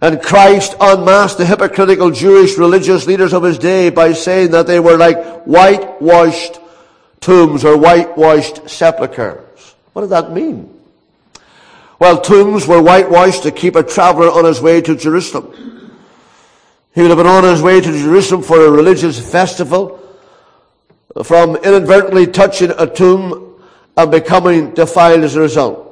And 0.00 0.22
Christ 0.22 0.74
unmasked 0.80 1.36
the 1.36 1.44
hypocritical 1.44 2.10
Jewish 2.10 2.56
religious 2.56 3.06
leaders 3.06 3.34
of 3.34 3.42
his 3.42 3.58
day 3.58 3.90
by 3.90 4.14
saying 4.14 4.52
that 4.52 4.66
they 4.66 4.80
were 4.80 4.96
like 4.96 5.42
whitewashed 5.42 6.58
tombs 7.20 7.66
or 7.66 7.76
whitewashed 7.76 8.70
sepulchres. 8.70 9.74
What 9.92 10.00
did 10.00 10.10
that 10.10 10.32
mean? 10.32 10.72
Well, 11.98 12.18
tombs 12.18 12.66
were 12.66 12.80
whitewashed 12.80 13.42
to 13.42 13.50
keep 13.50 13.76
a 13.76 13.82
traveler 13.82 14.30
on 14.30 14.46
his 14.46 14.62
way 14.62 14.80
to 14.80 14.96
Jerusalem. 14.96 15.52
He 16.94 17.02
would 17.02 17.10
have 17.10 17.18
been 17.18 17.26
on 17.26 17.44
his 17.44 17.60
way 17.60 17.78
to 17.78 17.92
Jerusalem 17.92 18.42
for 18.42 18.64
a 18.64 18.70
religious 18.70 19.20
festival 19.30 19.99
from 21.24 21.56
inadvertently 21.56 22.26
touching 22.26 22.70
a 22.78 22.86
tomb 22.86 23.58
and 23.96 24.10
becoming 24.10 24.72
defiled 24.74 25.24
as 25.24 25.36
a 25.36 25.40
result. 25.40 25.86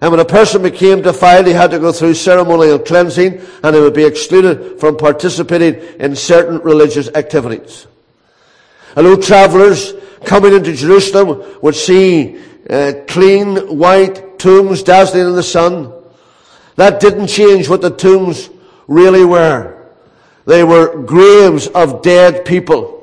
And 0.00 0.10
when 0.10 0.20
a 0.20 0.24
person 0.24 0.62
became 0.62 1.02
defiled, 1.02 1.46
he 1.46 1.52
had 1.52 1.72
to 1.72 1.78
go 1.78 1.92
through 1.92 2.14
ceremonial 2.14 2.78
cleansing 2.78 3.40
and 3.62 3.74
he 3.74 3.80
would 3.80 3.94
be 3.94 4.04
excluded 4.04 4.78
from 4.78 4.96
participating 4.96 5.74
in 6.00 6.14
certain 6.14 6.60
religious 6.60 7.08
activities. 7.14 7.86
Hello, 8.94 9.16
travelers 9.16 9.92
coming 10.24 10.54
into 10.54 10.72
Jerusalem 10.74 11.44
would 11.62 11.74
see 11.74 12.40
uh, 12.70 12.92
clean 13.06 13.56
white 13.76 14.38
tombs 14.38 14.82
dazzling 14.82 15.26
in 15.26 15.34
the 15.34 15.42
sun. 15.42 15.92
That 16.76 17.00
didn't 17.00 17.26
change 17.26 17.68
what 17.68 17.80
the 17.80 17.90
tombs 17.90 18.50
really 18.86 19.24
were. 19.24 19.86
They 20.46 20.64
were 20.64 21.02
graves 21.02 21.66
of 21.66 22.02
dead 22.02 22.44
people. 22.44 22.97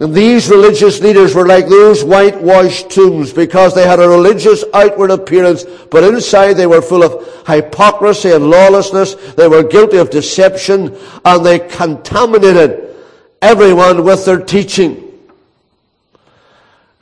And 0.00 0.14
these 0.14 0.48
religious 0.48 1.00
leaders 1.00 1.34
were 1.34 1.46
like 1.46 1.68
those 1.68 2.02
whitewashed 2.02 2.88
tombs 2.88 3.34
because 3.34 3.74
they 3.74 3.86
had 3.86 4.00
a 4.00 4.08
religious 4.08 4.64
outward 4.72 5.10
appearance, 5.10 5.64
but 5.90 6.02
inside 6.02 6.54
they 6.54 6.66
were 6.66 6.80
full 6.80 7.02
of 7.02 7.46
hypocrisy 7.46 8.30
and 8.30 8.48
lawlessness. 8.48 9.14
They 9.34 9.46
were 9.46 9.62
guilty 9.62 9.98
of 9.98 10.08
deception 10.08 10.96
and 11.22 11.44
they 11.44 11.58
contaminated 11.58 12.96
everyone 13.42 14.02
with 14.02 14.24
their 14.24 14.40
teaching. 14.40 15.06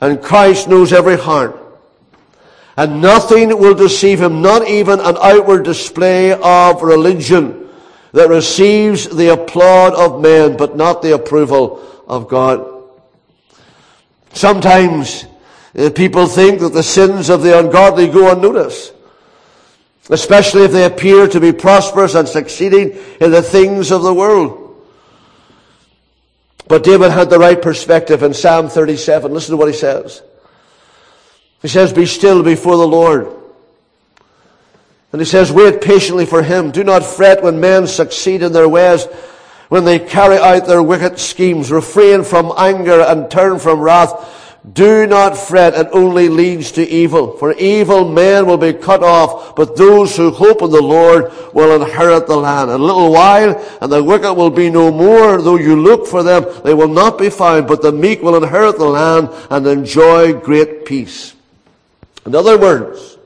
And 0.01 0.21
Christ 0.21 0.67
knows 0.67 0.91
every 0.91 1.17
heart. 1.17 1.57
And 2.75 3.01
nothing 3.01 3.57
will 3.57 3.75
deceive 3.75 4.21
him, 4.21 4.41
not 4.41 4.67
even 4.67 4.99
an 4.99 5.15
outward 5.21 5.63
display 5.63 6.33
of 6.33 6.81
religion 6.81 7.69
that 8.11 8.27
receives 8.27 9.07
the 9.07 9.31
applaud 9.31 9.93
of 9.93 10.21
men, 10.21 10.57
but 10.57 10.75
not 10.75 11.01
the 11.01 11.13
approval 11.13 11.81
of 12.05 12.27
God. 12.27 12.78
Sometimes 14.33 15.25
uh, 15.77 15.89
people 15.89 16.27
think 16.27 16.59
that 16.59 16.73
the 16.73 16.83
sins 16.83 17.29
of 17.29 17.41
the 17.41 17.57
ungodly 17.57 18.07
go 18.07 18.31
unnoticed, 18.31 18.93
especially 20.09 20.63
if 20.63 20.71
they 20.71 20.85
appear 20.85 21.27
to 21.27 21.39
be 21.39 21.51
prosperous 21.51 22.15
and 22.15 22.27
succeeding 22.27 22.97
in 23.19 23.31
the 23.31 23.41
things 23.41 23.91
of 23.91 24.03
the 24.03 24.13
world. 24.13 24.65
But 26.67 26.83
David 26.83 27.11
had 27.11 27.29
the 27.29 27.39
right 27.39 27.59
perspective 27.59 28.21
in 28.21 28.33
Psalm 28.33 28.69
37. 28.69 29.33
Listen 29.33 29.53
to 29.53 29.57
what 29.57 29.67
he 29.67 29.73
says. 29.73 30.21
He 31.61 31.67
says, 31.67 31.91
Be 31.91 32.05
still 32.05 32.43
before 32.43 32.77
the 32.77 32.87
Lord 32.87 33.39
And 35.11 35.19
he 35.19 35.25
says, 35.25 35.51
wait 35.51 35.81
patiently 35.81 36.25
for 36.25 36.43
him. 36.43 36.71
Do 36.71 36.83
not 36.83 37.03
fret 37.03 37.41
when 37.41 37.59
men 37.59 37.87
succeed 37.87 38.43
in 38.43 38.53
their 38.53 38.69
ways, 38.69 39.07
when 39.69 39.85
they 39.85 39.99
carry 39.99 40.37
out 40.37 40.67
their 40.67 40.83
wicked 40.83 41.17
schemes. 41.19 41.71
Refrain 41.71 42.23
from 42.23 42.51
anger 42.57 43.01
and 43.01 43.31
turn 43.31 43.59
from 43.59 43.79
wrath. 43.79 44.35
Do 44.73 45.07
not 45.07 45.37
fret, 45.37 45.73
it 45.73 45.87
only 45.93 46.27
leads 46.27 46.73
to 46.73 46.87
evil. 46.87 47.37
For 47.37 47.53
evil 47.53 48.09
men 48.09 48.45
will 48.45 48.57
be 48.57 48.73
cut 48.73 49.03
off, 49.03 49.55
but 49.55 49.77
those 49.77 50.17
who 50.17 50.31
hope 50.31 50.61
in 50.61 50.69
the 50.69 50.81
Lord 50.81 51.31
will 51.53 51.81
inherit 51.81 52.27
the 52.27 52.35
land. 52.35 52.69
In 52.69 52.81
a 52.81 52.83
little 52.83 53.11
while, 53.11 53.55
and 53.81 53.91
the 53.91 54.03
wicked 54.03 54.33
will 54.33 54.49
be 54.49 54.69
no 54.69 54.91
more. 54.91 55.41
Though 55.41 55.55
you 55.55 55.81
look 55.81 56.05
for 56.05 56.23
them, 56.23 56.45
they 56.63 56.73
will 56.73 56.89
not 56.89 57.17
be 57.17 57.29
found, 57.29 57.67
but 57.67 57.81
the 57.81 57.93
meek 57.93 58.21
will 58.21 58.35
inherit 58.35 58.77
the 58.77 58.85
land 58.85 59.29
and 59.49 59.65
enjoy 59.65 60.33
great 60.33 60.85
peace. 60.85 61.35
In 62.25 62.35
other 62.35 62.57
words, 62.57 63.17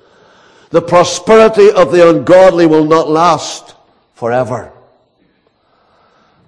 the 0.69 0.81
prosperity 0.81 1.71
of 1.71 1.91
the 1.91 2.09
ungodly 2.09 2.67
will 2.67 2.85
not 2.85 3.09
last 3.09 3.75
forever. 4.13 4.72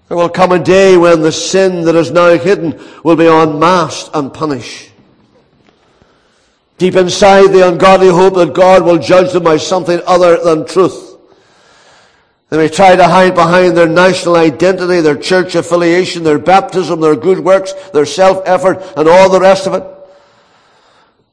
There 0.07 0.17
will 0.17 0.29
come 0.29 0.51
a 0.51 0.59
day 0.59 0.97
when 0.97 1.21
the 1.21 1.31
sin 1.31 1.85
that 1.85 1.95
is 1.95 2.11
now 2.11 2.37
hidden 2.37 2.79
will 3.03 3.15
be 3.15 3.27
unmasked 3.27 4.11
and 4.13 4.33
punished. 4.33 4.91
Deep 6.77 6.95
inside, 6.95 7.47
the 7.47 7.67
ungodly 7.67 8.09
hope 8.09 8.35
that 8.35 8.53
God 8.53 8.83
will 8.83 8.97
judge 8.97 9.31
them 9.33 9.43
by 9.43 9.57
something 9.57 9.99
other 10.05 10.37
than 10.43 10.67
truth. 10.67 11.17
They 12.49 12.57
may 12.57 12.69
try 12.69 12.95
to 12.95 13.07
hide 13.07 13.33
behind 13.33 13.75
their 13.75 13.87
national 13.87 14.35
identity, 14.35 15.01
their 15.01 15.17
church 15.17 15.55
affiliation, 15.55 16.23
their 16.23 16.37
baptism, 16.37 17.01
their 17.01 17.15
good 17.15 17.39
works, 17.39 17.73
their 17.91 18.05
self-effort, 18.05 18.93
and 18.97 19.07
all 19.09 19.29
the 19.29 19.39
rest 19.39 19.65
of 19.65 19.73
it. 19.73 19.83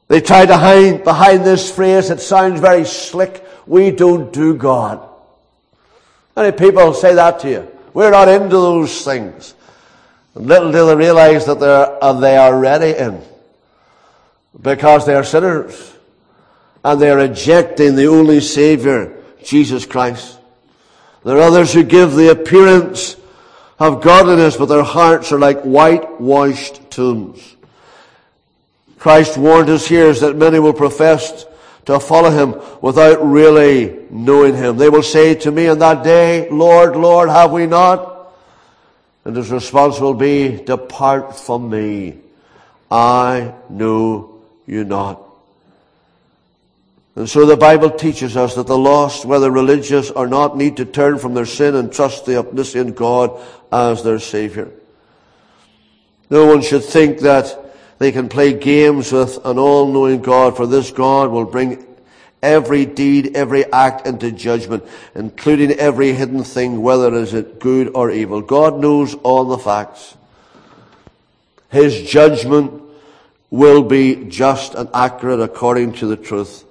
They 0.07 0.21
try 0.21 0.45
to 0.45 0.57
hide 0.57 1.03
behind 1.03 1.43
this 1.43 1.71
phrase. 1.71 2.09
It 2.09 2.19
sounds 2.19 2.59
very 2.59 2.85
slick. 2.85 3.45
We 3.67 3.91
don't 3.91 4.33
do 4.33 4.55
God. 4.55 5.07
Many 6.35 6.51
people 6.51 6.93
say 6.93 7.13
that 7.15 7.39
to 7.41 7.49
you. 7.49 7.72
We're 7.93 8.11
not 8.11 8.27
into 8.27 8.49
those 8.49 9.03
things. 9.03 9.53
And 10.35 10.47
little 10.47 10.71
do 10.71 10.85
they 10.87 10.95
realize 10.95 11.45
that 11.45 11.59
they're, 11.59 12.03
uh, 12.03 12.13
they 12.13 12.37
are 12.37 12.57
ready 12.57 12.97
in. 12.97 13.21
Because 14.59 15.05
they 15.05 15.15
are 15.15 15.23
sinners. 15.23 15.93
And 16.83 16.99
they 16.99 17.09
are 17.09 17.17
rejecting 17.17 17.95
the 17.95 18.07
only 18.07 18.41
Savior, 18.41 19.15
Jesus 19.43 19.85
Christ. 19.85 20.37
There 21.23 21.37
are 21.37 21.41
others 21.41 21.73
who 21.73 21.83
give 21.83 22.13
the 22.13 22.31
appearance 22.31 23.15
of 23.79 24.01
godliness, 24.01 24.57
but 24.57 24.65
their 24.65 24.83
hearts 24.83 25.31
are 25.31 25.39
like 25.39 25.61
whitewashed 25.61 26.91
tombs. 26.91 27.55
Christ 28.99 29.37
warned 29.37 29.69
us 29.69 29.85
here 29.85 30.11
that 30.13 30.35
many 30.35 30.59
will 30.59 30.73
profess 30.73 31.45
to 31.85 31.99
follow 31.99 32.29
him 32.29 32.61
without 32.81 33.25
really 33.25 34.05
knowing 34.09 34.55
him. 34.55 34.77
They 34.77 34.89
will 34.89 35.03
say 35.03 35.35
to 35.35 35.51
me 35.51 35.67
on 35.67 35.79
that 35.79 36.03
day, 36.03 36.49
Lord, 36.49 36.95
Lord, 36.95 37.29
have 37.29 37.51
we 37.51 37.65
not? 37.65 38.33
And 39.25 39.35
his 39.35 39.51
response 39.51 39.99
will 39.99 40.13
be, 40.13 40.57
Depart 40.57 41.37
from 41.37 41.69
me. 41.69 42.17
I 42.89 43.53
know 43.69 44.41
you 44.65 44.83
not. 44.83 45.21
And 47.15 47.29
so 47.29 47.45
the 47.45 47.57
Bible 47.57 47.91
teaches 47.91 48.35
us 48.35 48.55
that 48.55 48.67
the 48.67 48.77
lost, 48.77 49.23
whether 49.23 49.51
religious 49.51 50.09
or 50.09 50.27
not, 50.27 50.57
need 50.57 50.77
to 50.77 50.85
turn 50.85 51.19
from 51.19 51.33
their 51.33 51.45
sin 51.45 51.75
and 51.75 51.93
trust 51.93 52.25
the 52.25 52.39
omniscient 52.39 52.95
God 52.95 53.39
as 53.71 54.03
their 54.03 54.19
Savior. 54.19 54.71
No 56.29 56.47
one 56.47 56.61
should 56.61 56.83
think 56.83 57.19
that 57.19 57.62
they 57.99 58.11
can 58.11 58.29
play 58.29 58.53
games 58.53 59.11
with 59.11 59.43
an 59.45 59.57
all-knowing 59.57 60.21
God, 60.21 60.57
for 60.57 60.67
this 60.67 60.91
God 60.91 61.29
will 61.31 61.45
bring 61.45 61.85
every 62.41 62.85
deed, 62.85 63.37
every 63.37 63.71
act 63.71 64.05
into 64.05 64.31
judgment, 64.31 64.83
including 65.15 65.71
every 65.71 66.11
hidden 66.11 66.43
thing, 66.43 66.81
whether 66.81 67.13
is 67.15 67.33
it 67.33 67.59
good 67.59 67.91
or 67.95 68.11
evil. 68.11 68.41
God 68.41 68.79
knows 68.79 69.13
all 69.15 69.45
the 69.45 69.57
facts. 69.57 70.17
His 71.69 72.03
judgment 72.03 72.81
will 73.49 73.83
be 73.83 74.25
just 74.25 74.75
and 74.75 74.89
accurate 74.93 75.39
according 75.39 75.93
to 75.93 76.07
the 76.07 76.17
truth. 76.17 76.65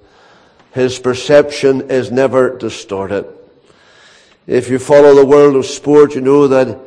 His 0.74 0.98
perception 0.98 1.90
is 1.90 2.10
never 2.10 2.58
distorted. 2.58 3.26
If 4.46 4.68
you 4.68 4.78
follow 4.78 5.14
the 5.14 5.24
world 5.24 5.56
of 5.56 5.66
sport, 5.66 6.14
you 6.14 6.20
know 6.20 6.48
that 6.48 6.78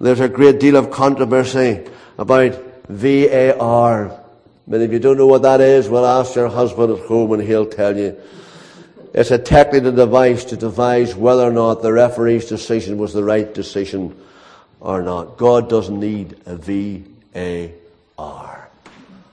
there's 0.00 0.20
a 0.20 0.28
great 0.28 0.58
deal 0.58 0.76
of 0.76 0.90
controversy 0.90 1.86
about 2.18 2.69
VAR. 2.90 4.20
Many 4.66 4.84
of 4.84 4.92
you 4.92 4.98
don't 4.98 5.16
know 5.16 5.26
what 5.26 5.42
that 5.42 5.60
is. 5.60 5.88
Well, 5.88 6.04
ask 6.04 6.34
your 6.34 6.48
husband 6.48 6.92
at 6.92 7.06
home 7.06 7.32
and 7.32 7.42
he'll 7.42 7.66
tell 7.66 7.96
you. 7.96 8.20
It's 9.12 9.30
a 9.30 9.38
technical 9.38 9.92
device 9.92 10.44
to 10.46 10.56
devise 10.56 11.16
whether 11.16 11.42
or 11.42 11.52
not 11.52 11.82
the 11.82 11.92
referee's 11.92 12.46
decision 12.46 12.98
was 12.98 13.12
the 13.12 13.24
right 13.24 13.52
decision 13.52 14.16
or 14.80 15.02
not. 15.02 15.36
God 15.36 15.68
doesn't 15.68 15.98
need 15.98 16.36
a 16.46 17.72
VAR. 18.16 18.68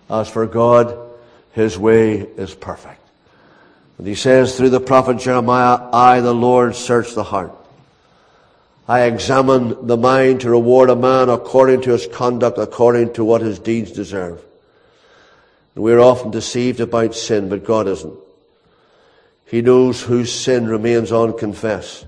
As 0.10 0.30
for 0.30 0.48
God, 0.48 0.98
His 1.54 1.78
way 1.78 2.22
is 2.22 2.56
perfect. 2.56 3.02
And 3.98 4.08
He 4.08 4.16
says 4.16 4.58
through 4.58 4.70
the 4.70 4.80
prophet 4.80 5.18
Jeremiah, 5.18 5.90
I, 5.94 6.22
the 6.22 6.34
Lord, 6.34 6.76
search 6.76 7.14
the 7.14 7.24
heart 7.24 7.52
I 8.88 9.02
examine 9.02 9.86
the 9.86 9.98
mind 9.98 10.42
to 10.42 10.50
reward 10.50 10.90
a 10.90 10.96
man 10.96 11.30
according 11.30 11.82
to 11.82 11.92
his 11.92 12.08
conduct, 12.08 12.58
according 12.58 13.14
to 13.14 13.26
what 13.26 13.42
his 13.42 13.60
deeds 13.60 13.92
deserve. 13.92 14.42
And 15.76 15.84
we're 15.84 16.00
often 16.00 16.32
deceived 16.32 16.80
about 16.80 17.14
sin, 17.14 17.50
but 17.50 17.66
God 17.66 17.88
isn't. 17.88 18.18
He 19.46 19.62
knows 19.62 20.02
whose 20.02 20.32
sin 20.32 20.68
remains 20.68 21.12
unconfessed. 21.12 22.06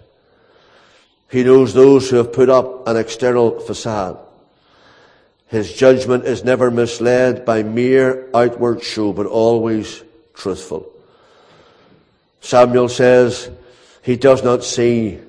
He 1.30 1.44
knows 1.44 1.74
those 1.74 2.10
who 2.10 2.15
have 2.15 2.34
put 2.34 2.50
up 2.50 2.88
an 2.88 2.96
external 2.96 3.60
facade. 3.60 4.18
His 5.48 5.74
judgment 5.74 6.26
is 6.26 6.44
never 6.44 6.72
misled 6.72 7.44
by 7.44 7.63
mere 7.63 8.30
outward 8.34 8.84
show, 8.84 9.13
but 9.13 9.26
always 9.26 10.04
truthful. 10.34 10.89
Samuel 12.42 12.88
says, 12.88 13.50
he 14.02 14.15
does 14.15 14.44
not 14.44 14.63
see 14.63 15.20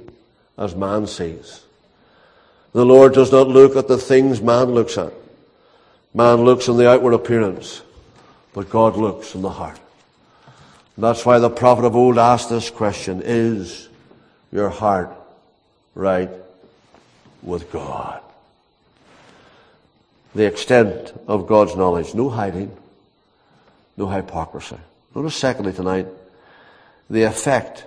as 0.60 0.76
man 0.76 1.08
sees. 1.08 1.64
The 2.72 2.84
Lord 2.84 3.14
does 3.14 3.32
not 3.32 3.48
look 3.48 3.74
at 3.74 3.88
the 3.88 3.98
things 3.98 4.40
man 4.40 4.66
looks 4.66 4.96
at. 4.96 5.12
Man 6.14 6.42
looks 6.42 6.68
on 6.68 6.76
the 6.76 6.88
outward 6.88 7.14
appearance, 7.14 7.82
but 8.52 8.70
God 8.70 8.96
looks 8.96 9.34
in 9.34 9.42
the 9.42 9.50
heart. 9.50 9.80
And 10.94 11.04
that's 11.04 11.24
why 11.24 11.38
the 11.38 11.50
prophet 11.50 11.84
of 11.84 11.96
old 11.96 12.18
asked 12.18 12.50
this 12.50 12.68
question, 12.68 13.22
is 13.24 13.88
your 14.52 14.68
heart 14.68 15.10
right 15.94 16.30
with 17.42 17.72
God? 17.72 18.20
The 20.34 20.46
extent 20.46 21.12
of 21.26 21.46
God's 21.46 21.74
knowledge, 21.74 22.14
no 22.14 22.28
hiding, 22.28 22.76
no 23.96 24.08
hypocrisy. 24.08 24.76
Notice 25.14 25.34
secondly 25.34 25.72
tonight, 25.72 26.06
the 27.08 27.22
effect 27.22 27.84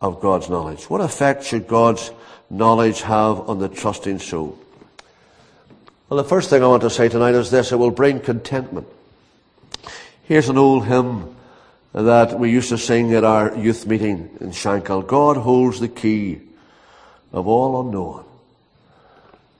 of 0.00 0.20
God's 0.20 0.48
knowledge. 0.48 0.84
What 0.88 1.00
effect 1.00 1.44
should 1.44 1.66
God's 1.66 2.10
knowledge 2.50 3.02
have 3.02 3.48
on 3.48 3.58
the 3.58 3.68
trusting 3.68 4.20
soul? 4.20 4.58
Well, 6.08 6.22
the 6.22 6.28
first 6.28 6.48
thing 6.50 6.62
I 6.62 6.66
want 6.66 6.82
to 6.82 6.90
say 6.90 7.08
tonight 7.08 7.34
is 7.34 7.50
this. 7.50 7.72
It 7.72 7.76
will 7.76 7.90
bring 7.90 8.20
contentment. 8.20 8.86
Here's 10.22 10.48
an 10.48 10.58
old 10.58 10.86
hymn 10.86 11.34
that 11.92 12.38
we 12.38 12.50
used 12.50 12.68
to 12.68 12.78
sing 12.78 13.12
at 13.14 13.24
our 13.24 13.56
youth 13.56 13.86
meeting 13.86 14.30
in 14.40 14.50
Shankill. 14.50 15.06
God 15.06 15.36
holds 15.36 15.80
the 15.80 15.88
key 15.88 16.40
of 17.32 17.46
all 17.46 17.80
unknown, 17.80 18.24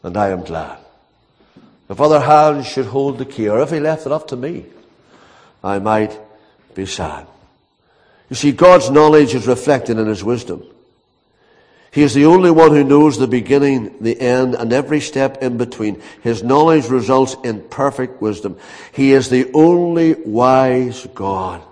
and 0.03 0.17
I 0.17 0.31
am 0.31 0.45
glad. 0.45 0.79
If 1.91 2.01
other 2.01 2.21
hands 2.21 2.67
should 2.67 2.87
hold 2.87 3.19
the 3.19 3.25
key, 3.25 3.49
or 3.49 3.61
if 3.61 3.71
he 3.71 3.81
left 3.81 4.07
it 4.07 4.13
up 4.13 4.29
to 4.29 4.37
me, 4.37 4.67
I 5.65 5.79
might 5.79 6.19
be 6.75 6.87
sad. 6.87 7.27
You 8.31 8.37
see, 8.37 8.53
God's 8.53 8.91
knowledge 8.91 9.35
is 9.35 9.47
reflected 9.47 9.99
in 9.99 10.07
His 10.07 10.23
wisdom. 10.23 10.65
He 11.91 12.03
is 12.03 12.13
the 12.13 12.27
only 12.27 12.51
one 12.51 12.71
who 12.73 12.85
knows 12.85 13.19
the 13.19 13.27
beginning, 13.27 13.97
the 14.01 14.21
end, 14.21 14.55
and 14.55 14.73
every 14.73 15.01
step 15.01 15.43
in 15.43 15.57
between. 15.57 16.03
His 16.23 16.43
knowledge 16.43 16.89
results 16.89 17.35
in 17.43 17.63
perfect 17.69 18.21
wisdom. 18.21 18.59
He 18.93 19.13
is 19.13 19.31
the 19.31 19.51
only 19.55 20.15
wise 20.15 21.07
God. 21.15 21.63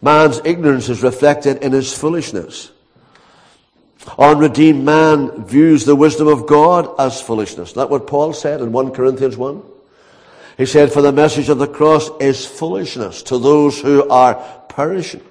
Man's 0.00 0.40
ignorance 0.44 0.88
is 0.88 1.02
reflected 1.02 1.62
in 1.62 1.72
his 1.72 1.96
foolishness. 1.96 2.70
Unredeemed 4.18 4.82
man 4.82 5.44
views 5.44 5.84
the 5.84 5.94
wisdom 5.94 6.26
of 6.26 6.46
God 6.46 6.98
as 6.98 7.20
foolishness. 7.20 7.74
That's 7.74 7.90
what 7.90 8.06
Paul 8.06 8.32
said 8.32 8.62
in 8.62 8.72
1 8.72 8.92
Corinthians 8.92 9.36
1. 9.36 9.62
He 10.56 10.64
said, 10.64 10.90
for 10.90 11.02
the 11.02 11.12
message 11.12 11.50
of 11.50 11.58
the 11.58 11.68
cross 11.68 12.10
is 12.18 12.46
foolishness 12.46 13.22
to 13.24 13.38
those 13.38 13.78
who 13.78 14.08
are 14.08 14.42
perishing. 14.70 15.22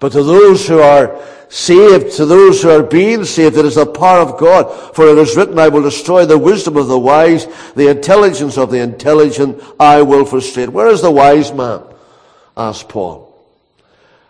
But 0.00 0.12
to 0.12 0.22
those 0.22 0.66
who 0.66 0.80
are 0.80 1.20
saved, 1.48 2.16
to 2.16 2.26
those 2.26 2.62
who 2.62 2.70
are 2.70 2.82
being 2.82 3.24
saved, 3.24 3.56
it 3.56 3.64
is 3.64 3.76
the 3.76 3.86
power 3.86 4.20
of 4.20 4.38
God. 4.38 4.94
For 4.94 5.06
it 5.08 5.18
is 5.18 5.36
written, 5.36 5.58
I 5.58 5.68
will 5.68 5.82
destroy 5.82 6.24
the 6.24 6.38
wisdom 6.38 6.76
of 6.76 6.88
the 6.88 6.98
wise, 6.98 7.46
the 7.74 7.88
intelligence 7.88 8.58
of 8.58 8.70
the 8.70 8.80
intelligent 8.80 9.62
I 9.80 10.02
will 10.02 10.24
frustrate. 10.24 10.68
Where 10.68 10.88
is 10.88 11.02
the 11.02 11.10
wise 11.10 11.52
man? 11.52 11.82
asked 12.56 12.88
Paul. 12.88 13.24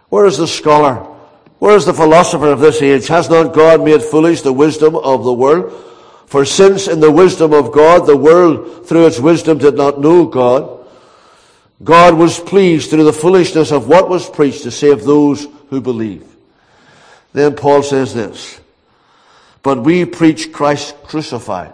Where 0.09 0.27
is 0.27 0.39
the 0.39 0.47
scholar? 0.47 0.95
Where 1.59 1.77
is 1.77 1.85
the 1.85 1.95
philosopher 1.95 2.49
of 2.49 2.61
this 2.61 2.81
age? 2.81 3.09
Has 3.09 3.29
not 3.29 3.55
God 3.55 3.85
made 3.85 4.03
foolish 4.03 4.43
the 4.43 4.53
wisdom 4.53 4.95
of 4.97 5.25
the 5.25 5.33
world? 5.33 5.73
For 6.27 6.45
since 6.45 6.89
in 6.89 7.01
the 7.01 7.11
wisdom 7.11 7.53
of 7.53 7.73
God, 7.73 8.07
the 8.07 8.17
world 8.17 8.87
through 8.87 9.07
its 9.07 9.19
wisdom 9.19 9.59
did 9.59 9.75
not 9.75 9.99
know 9.99 10.27
God, 10.27 10.78
God 11.83 12.15
was 12.15 12.41
pleased 12.41 12.91
through 12.91 13.05
the 13.05 13.13
foolishness 13.13 13.71
of 13.71 13.89
what 13.89 14.09
was 14.09 14.29
preached 14.29 14.65
to 14.65 14.71
save 14.71 15.05
those 15.05 15.47
who 15.71 15.81
believe. 15.81 16.25
Then 17.33 17.55
Paul 17.55 17.83
says 17.83 18.15
this, 18.15 18.61
but 19.63 19.83
we 19.83 20.05
preach 20.05 20.53
Christ 20.53 20.97
crucified, 21.05 21.73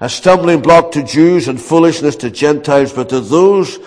a 0.00 0.08
stumbling 0.08 0.60
block 0.60 0.92
to 0.92 1.02
Jews 1.02 1.48
and 1.48 1.60
foolishness 1.60 2.16
to 2.16 2.30
Gentiles, 2.30 2.92
but 2.92 3.08
to 3.10 3.20
those 3.20 3.78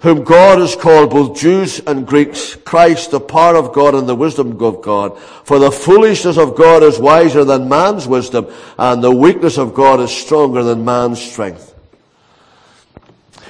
whom 0.00 0.22
God 0.22 0.58
has 0.58 0.76
called 0.76 1.10
both 1.10 1.38
Jews 1.38 1.80
and 1.80 2.06
Greeks, 2.06 2.56
Christ, 2.56 3.10
the 3.10 3.20
power 3.20 3.56
of 3.56 3.72
God 3.72 3.94
and 3.94 4.06
the 4.06 4.14
wisdom 4.14 4.60
of 4.62 4.82
God. 4.82 5.18
For 5.18 5.58
the 5.58 5.72
foolishness 5.72 6.36
of 6.36 6.56
God 6.56 6.82
is 6.82 6.98
wiser 6.98 7.42
than 7.44 7.70
man's 7.70 8.06
wisdom, 8.06 8.52
and 8.76 9.02
the 9.02 9.10
weakness 9.10 9.56
of 9.56 9.72
God 9.72 10.00
is 10.00 10.10
stronger 10.10 10.62
than 10.62 10.84
man's 10.84 11.22
strength. 11.22 11.73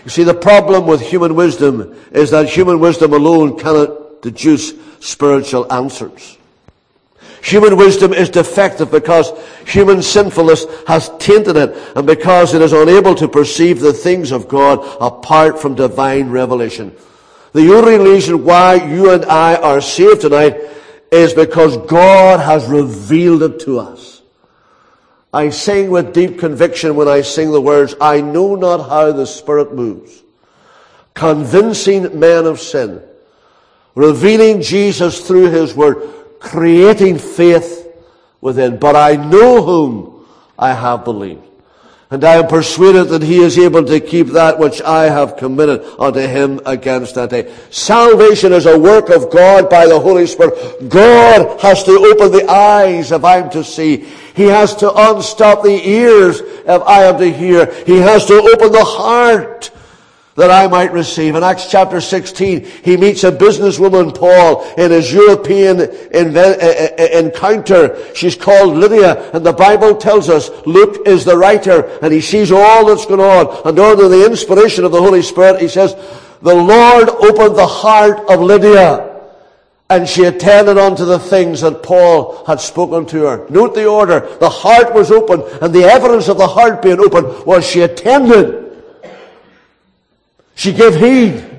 You 0.04 0.10
see, 0.10 0.24
the 0.24 0.34
problem 0.34 0.86
with 0.86 1.00
human 1.00 1.34
wisdom 1.34 1.94
is 2.12 2.30
that 2.30 2.48
human 2.48 2.78
wisdom 2.78 3.14
alone 3.14 3.58
cannot 3.58 4.22
deduce 4.22 4.74
spiritual 5.00 5.72
answers. 5.72 6.38
Human 7.42 7.76
wisdom 7.76 8.14
is 8.14 8.30
defective 8.30 8.90
because 8.90 9.30
human 9.66 10.02
sinfulness 10.02 10.64
has 10.86 11.10
tainted 11.18 11.56
it 11.56 11.76
and 11.94 12.06
because 12.06 12.54
it 12.54 12.62
is 12.62 12.72
unable 12.72 13.14
to 13.16 13.28
perceive 13.28 13.80
the 13.80 13.92
things 13.92 14.32
of 14.32 14.48
God 14.48 14.78
apart 15.00 15.60
from 15.60 15.74
divine 15.74 16.30
revelation. 16.30 16.94
The 17.52 17.72
only 17.74 17.98
reason 17.98 18.44
why 18.44 18.76
you 18.76 19.10
and 19.10 19.26
I 19.26 19.56
are 19.56 19.82
saved 19.82 20.22
tonight 20.22 20.56
is 21.12 21.34
because 21.34 21.76
God 21.86 22.40
has 22.40 22.66
revealed 22.66 23.42
it 23.42 23.60
to 23.60 23.78
us. 23.78 24.13
I 25.34 25.50
sing 25.50 25.90
with 25.90 26.14
deep 26.14 26.38
conviction 26.38 26.94
when 26.94 27.08
I 27.08 27.22
sing 27.22 27.50
the 27.50 27.60
words, 27.60 27.96
I 28.00 28.20
know 28.20 28.54
not 28.54 28.88
how 28.88 29.10
the 29.10 29.26
Spirit 29.26 29.74
moves, 29.74 30.22
convincing 31.12 32.20
men 32.20 32.46
of 32.46 32.60
sin, 32.60 33.02
revealing 33.96 34.62
Jesus 34.62 35.26
through 35.26 35.50
His 35.50 35.74
Word, 35.74 35.96
creating 36.38 37.18
faith 37.18 37.92
within. 38.40 38.78
But 38.78 38.94
I 38.94 39.16
know 39.16 39.60
whom 39.60 40.24
I 40.56 40.72
have 40.72 41.04
believed. 41.04 41.42
And 42.14 42.22
I 42.22 42.36
am 42.36 42.46
persuaded 42.46 43.08
that 43.08 43.24
he 43.24 43.38
is 43.38 43.58
able 43.58 43.84
to 43.86 43.98
keep 43.98 44.28
that 44.28 44.56
which 44.56 44.80
I 44.82 45.06
have 45.06 45.36
committed 45.36 45.84
unto 45.98 46.20
him 46.20 46.60
against 46.64 47.16
that 47.16 47.30
day. 47.30 47.52
Salvation 47.70 48.52
is 48.52 48.66
a 48.66 48.78
work 48.78 49.08
of 49.08 49.32
God 49.32 49.68
by 49.68 49.88
the 49.88 49.98
Holy 49.98 50.28
Spirit. 50.28 50.88
God 50.88 51.60
has 51.60 51.82
to 51.82 51.90
open 51.90 52.30
the 52.30 52.48
eyes 52.48 53.10
if 53.10 53.24
I'm 53.24 53.50
to 53.50 53.64
see. 53.64 54.06
He 54.36 54.44
has 54.44 54.76
to 54.76 54.92
unstop 54.94 55.64
the 55.64 55.84
ears 55.84 56.38
if 56.38 56.82
I 56.82 57.02
am 57.02 57.18
to 57.18 57.32
hear. 57.32 57.66
He 57.82 57.96
has 57.96 58.26
to 58.26 58.34
open 58.34 58.70
the 58.70 58.84
heart 58.84 59.72
that 60.36 60.50
I 60.50 60.66
might 60.66 60.92
receive. 60.92 61.36
In 61.36 61.44
Acts 61.44 61.70
chapter 61.70 62.00
16, 62.00 62.64
he 62.82 62.96
meets 62.96 63.22
a 63.22 63.30
businesswoman, 63.30 64.18
Paul, 64.18 64.64
in 64.76 64.90
his 64.90 65.12
European 65.12 65.80
eh, 65.80 65.86
eh, 66.12 66.88
eh, 66.98 67.18
encounter. 67.20 68.14
She's 68.14 68.34
called 68.34 68.76
Lydia, 68.76 69.30
and 69.32 69.46
the 69.46 69.52
Bible 69.52 69.94
tells 69.94 70.28
us 70.28 70.50
Luke 70.66 71.06
is 71.06 71.24
the 71.24 71.36
writer, 71.36 71.86
and 72.02 72.12
he 72.12 72.20
sees 72.20 72.50
all 72.50 72.86
that's 72.86 73.06
going 73.06 73.20
on. 73.20 73.46
And 73.64 73.78
under 73.78 74.08
the 74.08 74.26
inspiration 74.26 74.84
of 74.84 74.90
the 74.92 75.00
Holy 75.00 75.22
Spirit, 75.22 75.60
he 75.60 75.68
says, 75.68 75.94
the 76.42 76.54
Lord 76.54 77.08
opened 77.08 77.56
the 77.56 77.66
heart 77.66 78.28
of 78.28 78.40
Lydia, 78.40 79.12
and 79.88 80.08
she 80.08 80.24
attended 80.24 80.78
unto 80.78 81.04
the 81.04 81.18
things 81.18 81.60
that 81.60 81.82
Paul 81.82 82.44
had 82.44 82.60
spoken 82.60 83.06
to 83.06 83.24
her. 83.26 83.46
Note 83.50 83.74
the 83.74 83.86
order. 83.86 84.20
The 84.40 84.50
heart 84.50 84.92
was 84.92 85.12
open, 85.12 85.42
and 85.62 85.72
the 85.72 85.84
evidence 85.84 86.26
of 86.26 86.38
the 86.38 86.46
heart 86.48 86.82
being 86.82 86.98
open 86.98 87.24
was 87.44 87.64
she 87.64 87.82
attended 87.82 88.63
she 90.54 90.72
gave 90.72 90.96
heed. 90.96 91.50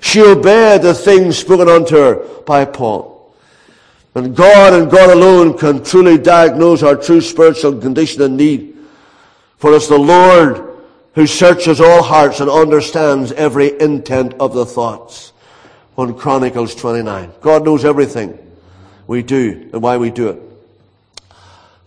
She 0.00 0.20
obeyed 0.20 0.82
the 0.82 0.94
things 0.94 1.38
spoken 1.38 1.68
unto 1.68 1.96
her 1.96 2.14
by 2.42 2.64
Paul. 2.64 3.34
And 4.14 4.34
God 4.34 4.72
and 4.72 4.90
God 4.90 5.10
alone 5.10 5.58
can 5.58 5.84
truly 5.84 6.16
diagnose 6.16 6.82
our 6.82 6.96
true 6.96 7.20
spiritual 7.20 7.78
condition 7.78 8.22
and 8.22 8.36
need. 8.36 8.76
For 9.58 9.74
it's 9.74 9.88
the 9.88 9.98
Lord 9.98 10.62
who 11.14 11.26
searches 11.26 11.80
all 11.80 12.02
hearts 12.02 12.40
and 12.40 12.48
understands 12.48 13.32
every 13.32 13.78
intent 13.80 14.34
of 14.34 14.54
the 14.54 14.66
thoughts. 14.66 15.32
On 15.98 16.14
Chronicles 16.14 16.74
29. 16.74 17.32
God 17.40 17.64
knows 17.64 17.84
everything 17.84 18.38
we 19.06 19.22
do 19.22 19.70
and 19.72 19.82
why 19.82 19.96
we 19.96 20.10
do 20.10 20.28
it. 20.28 20.45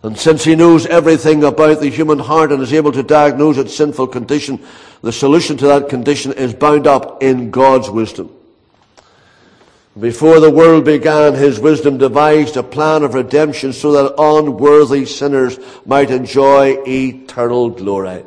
And 0.02 0.18
since 0.18 0.44
he 0.44 0.54
knows 0.56 0.86
everything 0.86 1.44
about 1.44 1.80
the 1.80 1.90
human 1.90 2.18
heart 2.18 2.52
and 2.52 2.62
is 2.62 2.72
able 2.72 2.92
to 2.92 3.02
diagnose 3.02 3.58
its 3.58 3.76
sinful 3.76 4.06
condition, 4.08 4.58
the 5.02 5.12
solution 5.12 5.58
to 5.58 5.66
that 5.66 5.90
condition 5.90 6.32
is 6.32 6.54
bound 6.54 6.86
up 6.86 7.22
in 7.22 7.50
God's 7.50 7.90
wisdom. 7.90 8.34
Before 9.98 10.40
the 10.40 10.50
world 10.50 10.84
began, 10.84 11.34
his 11.34 11.58
wisdom 11.58 11.98
devised 11.98 12.56
a 12.56 12.62
plan 12.62 13.02
of 13.02 13.14
redemption 13.14 13.72
so 13.72 13.92
that 13.92 14.14
unworthy 14.16 15.04
sinners 15.04 15.58
might 15.84 16.10
enjoy 16.10 16.82
eternal 16.86 17.68
glory. 17.68 18.24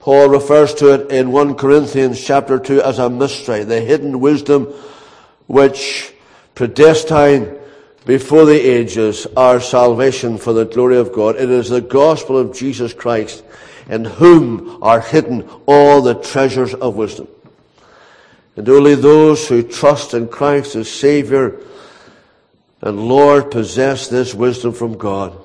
Paul 0.00 0.28
refers 0.28 0.74
to 0.74 0.94
it 0.94 1.12
in 1.12 1.30
1 1.30 1.54
Corinthians 1.54 2.22
chapter 2.22 2.58
2 2.58 2.82
as 2.82 2.98
a 2.98 3.08
mystery, 3.08 3.64
the 3.64 3.80
hidden 3.80 4.20
wisdom 4.20 4.64
which 5.46 6.12
predestined 6.54 7.59
before 8.06 8.44
the 8.44 8.60
ages 8.60 9.26
our 9.36 9.60
salvation 9.60 10.38
for 10.38 10.52
the 10.52 10.64
glory 10.64 10.96
of 10.96 11.12
God. 11.12 11.36
It 11.36 11.50
is 11.50 11.68
the 11.68 11.80
gospel 11.80 12.38
of 12.38 12.54
Jesus 12.54 12.92
Christ 12.94 13.44
in 13.88 14.04
whom 14.04 14.82
are 14.82 15.00
hidden 15.00 15.48
all 15.66 16.00
the 16.00 16.14
treasures 16.14 16.74
of 16.74 16.96
wisdom. 16.96 17.28
And 18.56 18.68
only 18.68 18.94
those 18.94 19.48
who 19.48 19.62
trust 19.62 20.14
in 20.14 20.28
Christ 20.28 20.76
as 20.76 20.90
Savior 20.90 21.60
and 22.80 23.08
Lord 23.08 23.50
possess 23.50 24.08
this 24.08 24.34
wisdom 24.34 24.72
from 24.72 24.96
God. 24.96 25.36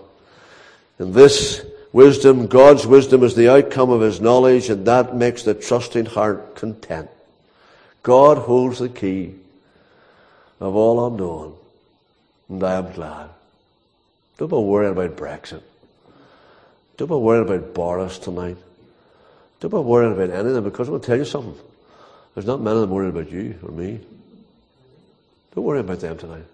And 1.00 1.14
this 1.14 1.66
wisdom, 1.92 2.48
God's 2.48 2.88
wisdom 2.88 3.24
is 3.24 3.36
the 3.36 3.52
outcome 3.52 3.90
of 3.90 4.02
His 4.02 4.22
knowledge 4.22 4.70
and 4.70 4.86
that 4.88 5.16
makes 5.16 5.44
the 5.44 5.54
trusting 5.54 6.06
heart 6.06 6.56
content. 6.56 7.10
God 8.04 8.38
holds 8.38 8.80
the 8.80 8.90
key 8.90 9.36
of 10.60 10.76
all 10.76 11.08
unknown. 11.08 11.56
And 12.50 12.64
I 12.64 12.76
am 12.76 12.92
glad. 12.92 13.30
Don't 14.38 14.50
be 14.50 14.56
worrying 14.56 14.92
about 14.92 15.16
Brexit. 15.16 15.64
Don't 16.98 17.08
be 17.08 17.16
worrying 17.16 17.48
about 17.48 17.74
Boris 17.74 18.20
tonight. 18.20 18.58
Don't 19.60 19.72
be 19.72 19.78
worrying 19.78 20.14
about 20.14 20.30
anything 20.30 20.64
because 20.64 20.88
I'm 20.88 20.94
going 20.94 21.02
to 21.02 21.08
tell 21.08 21.18
you 21.18 21.26
something. 21.26 21.58
There's 22.34 22.46
not 22.46 22.62
many 22.62 22.76
of 22.76 22.82
them 22.82 22.92
worrying 22.92 23.12
about 23.12 23.32
you 23.32 23.58
or 23.64 23.72
me. 23.72 24.00
Don't 25.54 25.64
worry 25.64 25.80
about 25.80 26.02
them 26.02 26.18
tonight. 26.18 26.46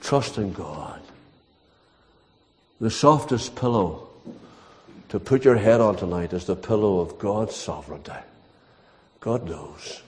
Trust 0.00 0.38
in 0.38 0.52
God. 0.52 1.00
The 2.80 2.90
softest 2.90 3.56
pillow 3.56 4.08
to 5.10 5.20
put 5.20 5.44
your 5.44 5.56
head 5.56 5.80
on 5.80 5.96
tonight 5.96 6.32
is 6.32 6.46
the 6.46 6.56
pillow 6.56 7.00
of 7.00 7.18
God's 7.18 7.54
sovereignty. 7.56 8.12
God 9.18 9.48
knows. 9.48 10.02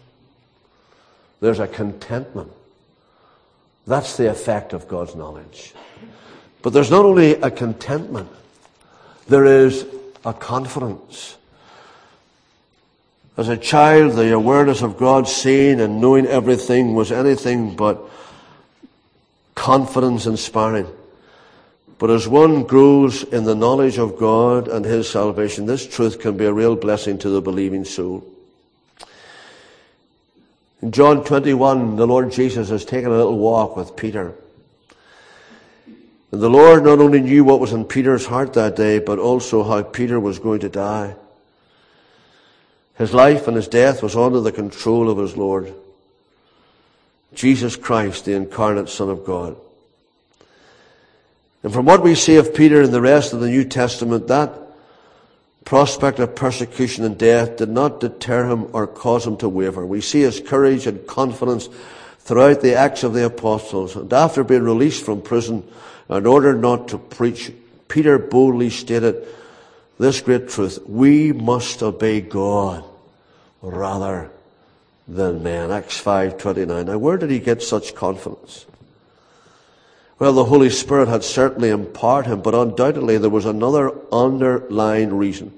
There's 1.40 1.58
a 1.58 1.66
contentment 1.66 2.52
that's 3.86 4.16
the 4.16 4.30
effect 4.30 4.72
of 4.72 4.88
God's 4.88 5.14
knowledge. 5.14 5.74
But 6.62 6.72
there's 6.72 6.90
not 6.90 7.04
only 7.04 7.34
a 7.34 7.50
contentment, 7.50 8.30
there 9.26 9.44
is 9.44 9.84
a 10.24 10.32
confidence. 10.32 11.36
As 13.36 13.48
a 13.48 13.56
child, 13.56 14.12
the 14.12 14.32
awareness 14.32 14.82
of 14.82 14.98
God 14.98 15.26
seeing 15.26 15.80
and 15.80 16.00
knowing 16.00 16.26
everything 16.26 16.94
was 16.94 17.10
anything 17.10 17.74
but 17.74 18.00
confidence 19.54 20.26
inspiring. 20.26 20.86
But 21.98 22.10
as 22.10 22.28
one 22.28 22.64
grows 22.64 23.22
in 23.22 23.44
the 23.44 23.54
knowledge 23.54 23.98
of 23.98 24.18
God 24.18 24.68
and 24.68 24.84
His 24.84 25.08
salvation, 25.08 25.66
this 25.66 25.86
truth 25.86 26.18
can 26.20 26.36
be 26.36 26.44
a 26.44 26.52
real 26.52 26.76
blessing 26.76 27.16
to 27.18 27.30
the 27.30 27.40
believing 27.40 27.84
soul. 27.84 28.24
In 30.82 30.90
John 30.90 31.24
21, 31.24 31.94
the 31.94 32.06
Lord 32.08 32.32
Jesus 32.32 32.68
has 32.68 32.84
taken 32.84 33.10
a 33.10 33.16
little 33.16 33.38
walk 33.38 33.76
with 33.76 33.96
Peter. 33.96 34.34
And 36.32 36.42
the 36.42 36.50
Lord 36.50 36.82
not 36.82 36.98
only 36.98 37.20
knew 37.20 37.44
what 37.44 37.60
was 37.60 37.72
in 37.72 37.84
Peter's 37.84 38.26
heart 38.26 38.54
that 38.54 38.74
day, 38.74 38.98
but 38.98 39.20
also 39.20 39.62
how 39.62 39.82
Peter 39.84 40.18
was 40.18 40.40
going 40.40 40.60
to 40.60 40.68
die. 40.68 41.14
His 42.96 43.14
life 43.14 43.46
and 43.46 43.56
his 43.56 43.68
death 43.68 44.02
was 44.02 44.16
under 44.16 44.40
the 44.40 44.50
control 44.50 45.08
of 45.08 45.18
his 45.18 45.36
Lord. 45.36 45.72
Jesus 47.32 47.76
Christ, 47.76 48.24
the 48.24 48.34
incarnate 48.34 48.88
Son 48.88 49.08
of 49.08 49.24
God. 49.24 49.56
And 51.62 51.72
from 51.72 51.86
what 51.86 52.02
we 52.02 52.16
see 52.16 52.36
of 52.36 52.54
Peter 52.54 52.82
in 52.82 52.90
the 52.90 53.00
rest 53.00 53.32
of 53.32 53.40
the 53.40 53.48
New 53.48 53.64
Testament, 53.64 54.26
that 54.26 54.52
prospect 55.64 56.18
of 56.18 56.34
persecution 56.34 57.04
and 57.04 57.16
death 57.16 57.56
did 57.56 57.68
not 57.68 58.00
deter 58.00 58.50
him 58.50 58.68
or 58.72 58.86
cause 58.86 59.26
him 59.26 59.36
to 59.38 59.48
waver. 59.48 59.86
We 59.86 60.00
see 60.00 60.20
his 60.20 60.40
courage 60.40 60.86
and 60.86 61.06
confidence 61.06 61.68
throughout 62.20 62.60
the 62.60 62.74
Acts 62.74 63.04
of 63.04 63.14
the 63.14 63.26
Apostles. 63.26 63.96
And 63.96 64.12
after 64.12 64.44
being 64.44 64.62
released 64.62 65.04
from 65.04 65.22
prison, 65.22 65.66
in 66.08 66.26
order 66.26 66.54
not 66.54 66.88
to 66.88 66.98
preach, 66.98 67.52
Peter 67.88 68.18
boldly 68.18 68.70
stated 68.70 69.26
this 69.98 70.20
great 70.20 70.48
truth. 70.48 70.78
We 70.86 71.32
must 71.32 71.82
obey 71.82 72.20
God 72.20 72.84
rather 73.60 74.30
than 75.06 75.42
man. 75.42 75.70
Acts 75.70 76.00
5.29. 76.02 76.86
Now 76.86 76.98
where 76.98 77.16
did 77.16 77.30
he 77.30 77.38
get 77.38 77.62
such 77.62 77.94
confidence? 77.94 78.66
Well, 80.22 80.34
the 80.34 80.44
Holy 80.44 80.70
Spirit 80.70 81.08
had 81.08 81.24
certainly 81.24 81.70
empowered 81.70 82.26
him, 82.26 82.42
but 82.42 82.54
undoubtedly 82.54 83.18
there 83.18 83.28
was 83.28 83.44
another 83.44 83.90
underlying 84.12 85.12
reason. 85.12 85.52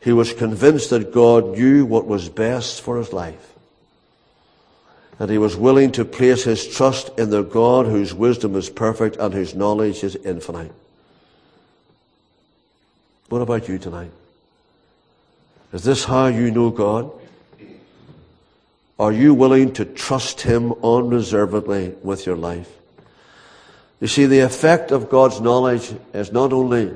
He 0.00 0.12
was 0.12 0.32
convinced 0.32 0.90
that 0.90 1.12
God 1.12 1.58
knew 1.58 1.84
what 1.84 2.06
was 2.06 2.28
best 2.28 2.82
for 2.82 2.98
his 2.98 3.12
life. 3.12 3.54
And 5.18 5.28
he 5.28 5.38
was 5.38 5.56
willing 5.56 5.90
to 5.90 6.04
place 6.04 6.44
his 6.44 6.68
trust 6.68 7.18
in 7.18 7.30
the 7.30 7.42
God 7.42 7.86
whose 7.86 8.14
wisdom 8.14 8.54
is 8.54 8.70
perfect 8.70 9.16
and 9.16 9.34
whose 9.34 9.56
knowledge 9.56 10.04
is 10.04 10.14
infinite. 10.14 10.70
What 13.28 13.42
about 13.42 13.68
you 13.68 13.76
tonight? 13.76 14.12
Is 15.72 15.82
this 15.82 16.04
how 16.04 16.28
you 16.28 16.52
know 16.52 16.70
God? 16.70 17.10
Are 19.00 19.12
you 19.12 19.34
willing 19.34 19.72
to 19.72 19.84
trust 19.84 20.42
Him 20.42 20.74
unreservedly 20.84 21.96
with 22.04 22.24
your 22.24 22.36
life? 22.36 22.70
You 24.00 24.06
see, 24.06 24.26
the 24.26 24.40
effect 24.40 24.90
of 24.90 25.08
God's 25.08 25.40
knowledge 25.40 25.94
is 26.12 26.30
not 26.30 26.52
only 26.52 26.92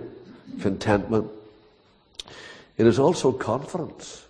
contentment, 0.61 1.31
it 2.77 2.87
is 2.87 2.99
also 2.99 3.33
confidence. 3.33 4.25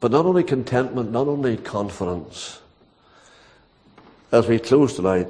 But 0.00 0.10
not 0.10 0.24
only 0.24 0.42
contentment, 0.42 1.12
not 1.12 1.28
only 1.28 1.56
confidence. 1.56 2.58
As 4.32 4.46
we 4.46 4.58
close 4.58 4.96
tonight, 4.96 5.28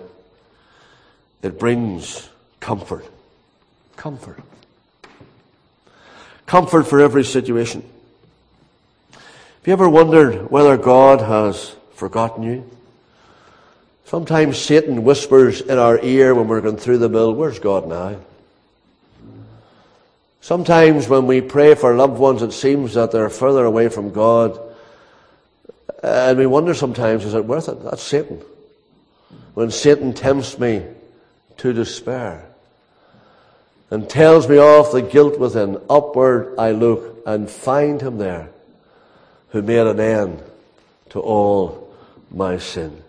it 1.42 1.58
brings 1.58 2.28
comfort. 2.60 3.04
Comfort. 3.96 4.40
Comfort 6.46 6.84
for 6.84 7.00
every 7.00 7.24
situation. 7.24 7.82
Have 9.12 9.66
you 9.66 9.72
ever 9.72 9.88
wondered 9.88 10.50
whether 10.50 10.76
God 10.76 11.20
has 11.20 11.74
forgotten 11.94 12.42
you? 12.42 12.70
Sometimes 14.10 14.58
Satan 14.58 15.04
whispers 15.04 15.60
in 15.60 15.78
our 15.78 15.96
ear 16.02 16.34
when 16.34 16.48
we're 16.48 16.60
going 16.60 16.78
through 16.78 16.98
the 16.98 17.08
mill, 17.08 17.32
where's 17.32 17.60
God 17.60 17.86
now? 17.86 18.18
Sometimes 20.40 21.08
when 21.08 21.28
we 21.28 21.40
pray 21.40 21.76
for 21.76 21.94
loved 21.94 22.18
ones, 22.18 22.42
it 22.42 22.50
seems 22.50 22.94
that 22.94 23.12
they're 23.12 23.30
further 23.30 23.64
away 23.64 23.88
from 23.88 24.10
God. 24.10 24.58
And 26.02 26.38
we 26.38 26.46
wonder 26.46 26.74
sometimes, 26.74 27.24
is 27.24 27.34
it 27.34 27.44
worth 27.44 27.68
it? 27.68 27.84
That's 27.84 28.02
Satan. 28.02 28.42
When 29.54 29.70
Satan 29.70 30.12
tempts 30.12 30.58
me 30.58 30.82
to 31.58 31.72
despair 31.72 32.44
and 33.92 34.10
tells 34.10 34.48
me 34.48 34.58
of 34.58 34.90
the 34.90 35.02
guilt 35.02 35.38
within, 35.38 35.80
upward 35.88 36.58
I 36.58 36.72
look 36.72 37.22
and 37.26 37.48
find 37.48 38.00
him 38.00 38.18
there 38.18 38.50
who 39.50 39.62
made 39.62 39.86
an 39.86 40.00
end 40.00 40.42
to 41.10 41.20
all 41.20 41.94
my 42.32 42.58
sin. 42.58 43.04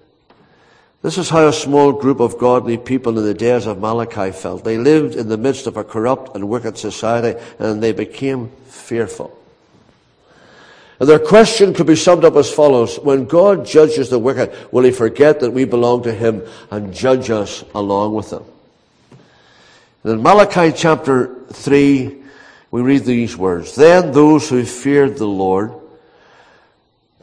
This 1.01 1.17
is 1.17 1.29
how 1.29 1.47
a 1.47 1.53
small 1.53 1.93
group 1.93 2.19
of 2.19 2.37
godly 2.37 2.77
people 2.77 3.17
in 3.17 3.25
the 3.25 3.33
days 3.33 3.65
of 3.65 3.79
Malachi 3.79 4.31
felt. 4.31 4.63
They 4.63 4.77
lived 4.77 5.15
in 5.15 5.29
the 5.29 5.37
midst 5.37 5.65
of 5.65 5.75
a 5.75 5.83
corrupt 5.83 6.35
and 6.35 6.47
wicked 6.47 6.77
society 6.77 7.39
and 7.57 7.81
they 7.81 7.91
became 7.91 8.49
fearful. 8.67 9.35
And 10.99 11.09
their 11.09 11.17
question 11.17 11.73
could 11.73 11.87
be 11.87 11.95
summed 11.95 12.23
up 12.23 12.35
as 12.35 12.53
follows. 12.53 12.99
When 12.99 13.25
God 13.25 13.65
judges 13.65 14.11
the 14.11 14.19
wicked, 14.19 14.55
will 14.71 14.83
he 14.83 14.91
forget 14.91 15.39
that 15.39 15.49
we 15.49 15.65
belong 15.65 16.03
to 16.03 16.13
him 16.13 16.43
and 16.69 16.93
judge 16.93 17.31
us 17.31 17.63
along 17.73 18.13
with 18.13 18.29
them? 18.29 18.43
And 20.03 20.13
in 20.13 20.21
Malachi 20.21 20.71
chapter 20.71 21.33
3, 21.51 22.15
we 22.69 22.81
read 22.81 23.05
these 23.05 23.35
words. 23.35 23.73
Then 23.73 24.11
those 24.11 24.47
who 24.47 24.63
feared 24.63 25.17
the 25.17 25.25
Lord 25.25 25.73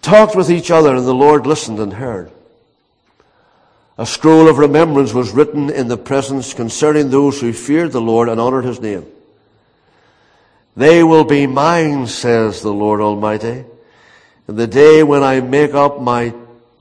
talked 0.02 0.34
with 0.34 0.50
each 0.50 0.72
other 0.72 0.96
and 0.96 1.06
the 1.06 1.14
Lord 1.14 1.46
listened 1.46 1.78
and 1.78 1.92
heard. 1.92 2.32
A 3.98 4.06
scroll 4.06 4.48
of 4.48 4.58
remembrance 4.58 5.12
was 5.12 5.32
written 5.32 5.70
in 5.70 5.88
the 5.88 5.98
presence 5.98 6.54
concerning 6.54 7.10
those 7.10 7.40
who 7.40 7.52
feared 7.52 7.90
the 7.90 8.00
Lord 8.00 8.28
and 8.28 8.40
honored 8.40 8.64
his 8.64 8.80
name. 8.80 9.04
They 10.76 11.02
will 11.02 11.24
be 11.24 11.48
mine, 11.48 12.06
says 12.06 12.62
the 12.62 12.72
Lord 12.72 13.00
Almighty. 13.00 13.64
In 14.46 14.54
the 14.54 14.68
day 14.68 15.02
when 15.02 15.24
I 15.24 15.40
make 15.40 15.74
up 15.74 16.00
my 16.00 16.32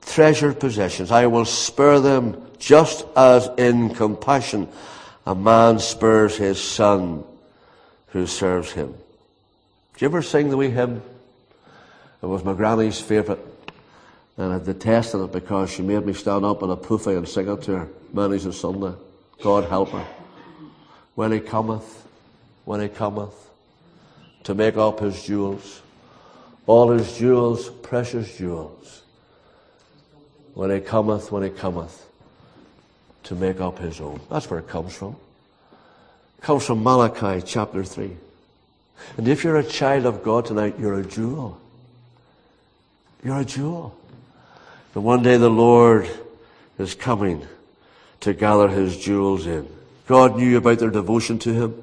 treasured 0.06 0.60
possessions, 0.60 1.10
I 1.10 1.26
will 1.26 1.44
spare 1.44 1.98
them 1.98 2.40
just 2.60 3.04
as 3.16 3.50
in 3.58 3.94
compassion 3.94 4.68
a 5.26 5.34
man 5.34 5.80
spares 5.80 6.36
his 6.36 6.62
son 6.62 7.24
who 8.08 8.26
serves 8.26 8.70
him. 8.70 8.94
Did 9.94 10.02
you 10.02 10.08
ever 10.08 10.22
sing 10.22 10.50
the 10.50 10.56
wee 10.56 10.70
hymn? 10.70 11.02
It 12.22 12.26
was 12.26 12.44
my 12.44 12.54
granny's 12.54 13.00
favourite. 13.00 13.40
And 14.38 14.52
I 14.52 14.58
detested 14.60 15.20
it 15.20 15.32
because 15.32 15.68
she 15.68 15.82
made 15.82 16.06
me 16.06 16.12
stand 16.12 16.44
up 16.44 16.62
in 16.62 16.70
a 16.70 16.76
poofy 16.76 17.18
and 17.18 17.28
sing 17.28 17.48
it 17.48 17.62
to 17.62 17.78
her 17.78 17.88
Mondays 18.12 18.44
and 18.44 18.54
Sunday. 18.54 18.94
God 19.42 19.64
help 19.64 19.90
her. 19.90 20.06
When 21.16 21.32
he 21.32 21.40
cometh, 21.40 22.06
when 22.64 22.80
he 22.80 22.88
cometh, 22.88 23.34
to 24.44 24.54
make 24.54 24.76
up 24.76 25.00
his 25.00 25.24
jewels, 25.24 25.82
all 26.68 26.90
his 26.90 27.18
jewels, 27.18 27.68
precious 27.68 28.38
jewels, 28.38 29.02
when 30.54 30.70
he 30.70 30.80
cometh, 30.80 31.32
when 31.32 31.42
he 31.42 31.50
cometh, 31.50 32.06
to 33.24 33.34
make 33.34 33.60
up 33.60 33.80
his 33.80 34.00
own. 34.00 34.20
That's 34.30 34.48
where 34.48 34.60
it 34.60 34.68
comes 34.68 34.94
from. 34.94 35.16
It 36.38 36.42
comes 36.42 36.64
from 36.64 36.84
Malachi 36.84 37.42
chapter 37.44 37.82
3. 37.82 38.16
And 39.16 39.26
if 39.26 39.42
you're 39.42 39.56
a 39.56 39.64
child 39.64 40.06
of 40.06 40.22
God 40.22 40.46
tonight, 40.46 40.76
you're 40.78 41.00
a 41.00 41.04
jewel. 41.04 41.60
You're 43.24 43.40
a 43.40 43.44
jewel. 43.44 43.97
And 44.98 45.04
one 45.04 45.22
day 45.22 45.36
the 45.36 45.48
Lord 45.48 46.10
is 46.76 46.96
coming 46.96 47.46
to 48.18 48.34
gather 48.34 48.66
his 48.66 48.98
jewels 48.98 49.46
in. 49.46 49.68
God 50.08 50.36
knew 50.36 50.56
about 50.56 50.80
their 50.80 50.90
devotion 50.90 51.38
to 51.38 51.52
him. 51.52 51.82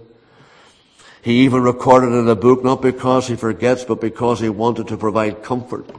He 1.22 1.46
even 1.46 1.64
recorded 1.64 2.08
in 2.08 2.28
a 2.28 2.36
book, 2.36 2.62
not 2.62 2.82
because 2.82 3.30
he 3.30 3.38
forgets, 3.38 3.86
but 3.86 4.02
because 4.02 4.42
he 4.42 4.50
wanted 4.50 4.90
to 4.90 4.98
provide 4.98 5.44
comfort 5.44 5.90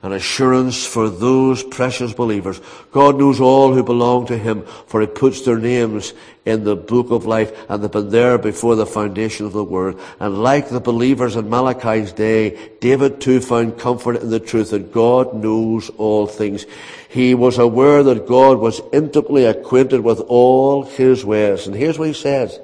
and 0.00 0.14
assurance 0.14 0.86
for 0.86 1.10
those 1.10 1.64
precious 1.64 2.12
believers. 2.12 2.60
God 2.92 3.18
knows 3.18 3.40
all 3.40 3.74
who 3.74 3.82
belong 3.82 4.26
to 4.26 4.38
Him, 4.38 4.62
for 4.86 5.00
He 5.00 5.08
puts 5.08 5.42
their 5.42 5.58
names 5.58 6.12
in 6.44 6.62
the 6.62 6.76
book 6.76 7.10
of 7.10 7.26
life, 7.26 7.52
and 7.68 7.82
they've 7.82 7.90
been 7.90 8.10
there 8.10 8.38
before 8.38 8.76
the 8.76 8.86
foundation 8.86 9.44
of 9.44 9.52
the 9.52 9.64
world. 9.64 10.00
And 10.20 10.40
like 10.40 10.68
the 10.68 10.80
believers 10.80 11.34
in 11.34 11.50
Malachi's 11.50 12.12
day, 12.12 12.70
David 12.80 13.20
too 13.20 13.40
found 13.40 13.78
comfort 13.78 14.16
in 14.22 14.30
the 14.30 14.38
truth 14.38 14.70
that 14.70 14.92
God 14.92 15.34
knows 15.34 15.90
all 15.90 16.28
things. 16.28 16.64
He 17.08 17.34
was 17.34 17.58
aware 17.58 18.04
that 18.04 18.28
God 18.28 18.58
was 18.58 18.80
intimately 18.92 19.46
acquainted 19.46 20.02
with 20.02 20.20
all 20.20 20.84
His 20.84 21.24
ways. 21.24 21.66
And 21.66 21.74
here's 21.74 21.98
what 21.98 22.08
He 22.08 22.14
says 22.14 22.60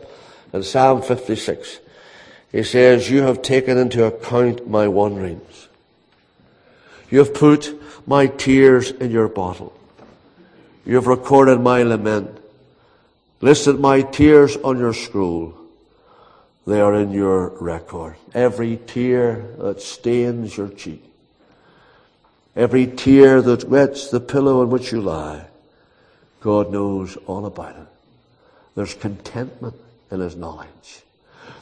in 0.52 0.62
Psalm 0.62 1.02
56. 1.02 1.80
He 2.52 2.62
says, 2.62 3.10
You 3.10 3.22
have 3.22 3.42
taken 3.42 3.76
into 3.76 4.04
account 4.04 4.68
my 4.68 4.86
wanderings 4.86 5.63
you 7.10 7.18
have 7.18 7.34
put 7.34 7.80
my 8.06 8.26
tears 8.26 8.90
in 8.90 9.10
your 9.10 9.28
bottle. 9.28 9.72
You 10.84 10.96
have 10.96 11.06
recorded 11.06 11.60
my 11.60 11.82
lament, 11.82 12.30
listed 13.40 13.80
my 13.80 14.02
tears 14.02 14.56
on 14.56 14.78
your 14.78 14.92
scroll. 14.92 15.54
They 16.66 16.80
are 16.80 16.94
in 16.94 17.12
your 17.12 17.48
record. 17.60 18.16
Every 18.34 18.78
tear 18.86 19.46
that 19.58 19.80
stains 19.80 20.56
your 20.56 20.68
cheek, 20.68 21.04
every 22.56 22.86
tear 22.86 23.42
that 23.42 23.68
wets 23.68 24.08
the 24.10 24.20
pillow 24.20 24.62
on 24.62 24.70
which 24.70 24.92
you 24.92 25.00
lie, 25.00 25.46
God 26.40 26.70
knows 26.70 27.16
all 27.26 27.46
about 27.46 27.76
it. 27.76 27.86
There's 28.74 28.94
contentment 28.94 29.76
in 30.10 30.20
His 30.20 30.36
knowledge. 30.36 31.02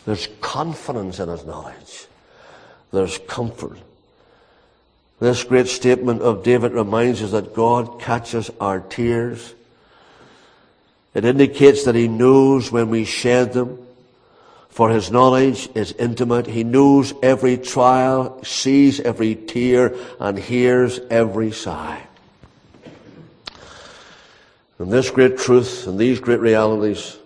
There's 0.04 0.28
confidence 0.40 1.20
in 1.20 1.28
His 1.28 1.44
knowledge. 1.44 2.06
There's 2.90 3.18
comfort 3.18 3.78
this 5.22 5.44
great 5.44 5.68
statement 5.68 6.22
of 6.22 6.42
David 6.42 6.72
reminds 6.72 7.22
us 7.22 7.30
that 7.30 7.54
God 7.54 8.00
catches 8.00 8.50
our 8.60 8.80
tears. 8.80 9.54
It 11.14 11.24
indicates 11.24 11.84
that 11.84 11.94
He 11.94 12.08
knows 12.08 12.72
when 12.72 12.90
we 12.90 13.04
shed 13.04 13.52
them, 13.52 13.78
for 14.68 14.88
His 14.90 15.10
knowledge 15.10 15.68
is 15.74 15.92
intimate. 15.92 16.46
He 16.46 16.64
knows 16.64 17.12
every 17.22 17.58
trial, 17.58 18.42
sees 18.42 19.00
every 19.00 19.34
tear, 19.34 19.94
and 20.18 20.38
hears 20.38 20.98
every 21.10 21.52
sigh. 21.52 22.02
And 24.78 24.90
this 24.90 25.10
great 25.10 25.38
truth 25.38 25.86
and 25.86 25.98
these 25.98 26.18
great 26.18 26.40
realities 26.40 27.16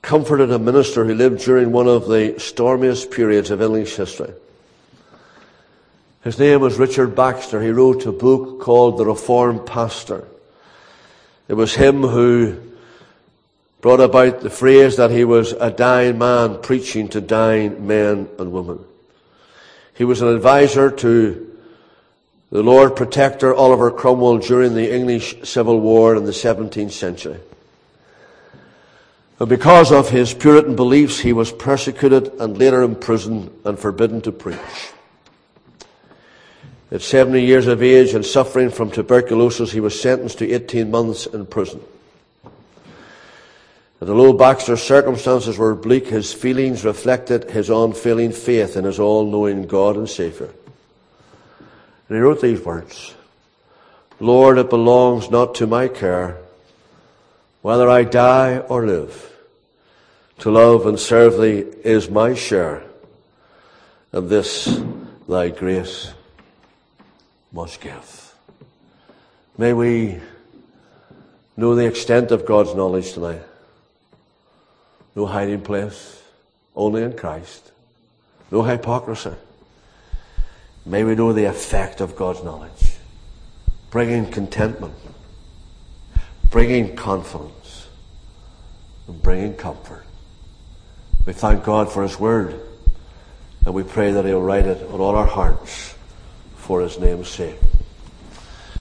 comforted 0.00 0.50
a 0.50 0.58
minister 0.58 1.04
who 1.04 1.14
lived 1.14 1.42
during 1.42 1.72
one 1.72 1.88
of 1.88 2.08
the 2.08 2.36
stormiest 2.38 3.10
periods 3.10 3.50
of 3.50 3.60
English 3.60 3.96
history. 3.96 4.32
His 6.22 6.38
name 6.38 6.60
was 6.60 6.78
Richard 6.78 7.16
Baxter. 7.16 7.60
He 7.60 7.70
wrote 7.70 8.06
a 8.06 8.12
book 8.12 8.60
called 8.60 8.96
The 8.96 9.06
Reformed 9.06 9.66
Pastor. 9.66 10.28
It 11.48 11.54
was 11.54 11.74
him 11.74 12.02
who 12.02 12.58
brought 13.80 14.00
about 14.00 14.40
the 14.40 14.50
phrase 14.50 14.96
that 14.96 15.10
he 15.10 15.24
was 15.24 15.50
a 15.52 15.70
dying 15.70 16.18
man 16.18 16.62
preaching 16.62 17.08
to 17.08 17.20
dying 17.20 17.88
men 17.88 18.28
and 18.38 18.52
women. 18.52 18.78
He 19.94 20.04
was 20.04 20.22
an 20.22 20.28
advisor 20.28 20.92
to 20.92 21.58
the 22.52 22.62
Lord 22.62 22.94
Protector 22.94 23.52
Oliver 23.52 23.90
Cromwell 23.90 24.38
during 24.38 24.74
the 24.74 24.94
English 24.94 25.34
Civil 25.42 25.80
War 25.80 26.14
in 26.14 26.24
the 26.24 26.30
17th 26.30 26.92
century. 26.92 27.40
And 29.40 29.48
because 29.48 29.90
of 29.90 30.10
his 30.10 30.32
Puritan 30.32 30.76
beliefs, 30.76 31.18
he 31.18 31.32
was 31.32 31.50
persecuted 31.50 32.28
and 32.38 32.56
later 32.56 32.82
imprisoned 32.82 33.50
and 33.64 33.76
forbidden 33.76 34.20
to 34.20 34.30
preach. 34.30 34.92
At 36.92 37.00
70 37.00 37.42
years 37.42 37.68
of 37.68 37.82
age 37.82 38.12
and 38.12 38.24
suffering 38.24 38.68
from 38.68 38.90
tuberculosis, 38.90 39.72
he 39.72 39.80
was 39.80 39.98
sentenced 39.98 40.38
to 40.40 40.52
18 40.52 40.90
months 40.90 41.24
in 41.24 41.46
prison. 41.46 41.80
And 43.98 44.10
although 44.10 44.34
Baxter's 44.34 44.82
circumstances 44.82 45.56
were 45.56 45.74
bleak, 45.74 46.08
his 46.08 46.34
feelings 46.34 46.84
reflected 46.84 47.50
his 47.50 47.70
unfailing 47.70 48.32
faith 48.32 48.76
in 48.76 48.84
his 48.84 49.00
all-knowing 49.00 49.68
God 49.68 49.96
and 49.96 50.10
Saviour. 50.10 50.50
And 52.08 52.16
he 52.16 52.20
wrote 52.20 52.42
these 52.42 52.60
words, 52.60 53.14
Lord, 54.20 54.58
it 54.58 54.68
belongs 54.68 55.30
not 55.30 55.54
to 55.56 55.66
my 55.66 55.88
care 55.88 56.36
whether 57.62 57.88
I 57.88 58.04
die 58.04 58.58
or 58.58 58.84
live. 58.84 59.32
To 60.40 60.50
love 60.50 60.84
and 60.84 61.00
serve 61.00 61.40
thee 61.40 61.64
is 61.84 62.10
my 62.10 62.34
share, 62.34 62.82
and 64.10 64.28
this 64.28 64.78
thy 65.26 65.48
grace 65.48 66.12
must 67.52 67.80
give. 67.80 68.34
May 69.58 69.72
we 69.72 70.18
know 71.56 71.74
the 71.74 71.86
extent 71.86 72.30
of 72.30 72.46
God's 72.46 72.74
knowledge 72.74 73.12
tonight. 73.12 73.42
No 75.14 75.26
hiding 75.26 75.60
place, 75.60 76.22
only 76.74 77.02
in 77.02 77.12
Christ. 77.16 77.70
No 78.50 78.62
hypocrisy. 78.62 79.34
May 80.86 81.04
we 81.04 81.14
know 81.14 81.32
the 81.32 81.44
effect 81.44 82.00
of 82.00 82.16
God's 82.16 82.42
knowledge, 82.42 82.96
bringing 83.90 84.30
contentment, 84.30 84.94
bringing 86.50 86.96
confidence, 86.96 87.88
and 89.06 89.22
bringing 89.22 89.54
comfort. 89.54 90.04
We 91.26 91.34
thank 91.34 91.62
God 91.62 91.92
for 91.92 92.02
His 92.02 92.18
Word, 92.18 92.60
and 93.64 93.74
we 93.74 93.84
pray 93.84 94.12
that 94.12 94.24
He'll 94.24 94.42
write 94.42 94.66
it 94.66 94.82
on 94.90 95.00
all 95.00 95.14
our 95.14 95.26
hearts 95.26 95.94
for 96.62 96.80
his 96.80 96.96
name's 97.00 97.28
sake. 97.28 97.71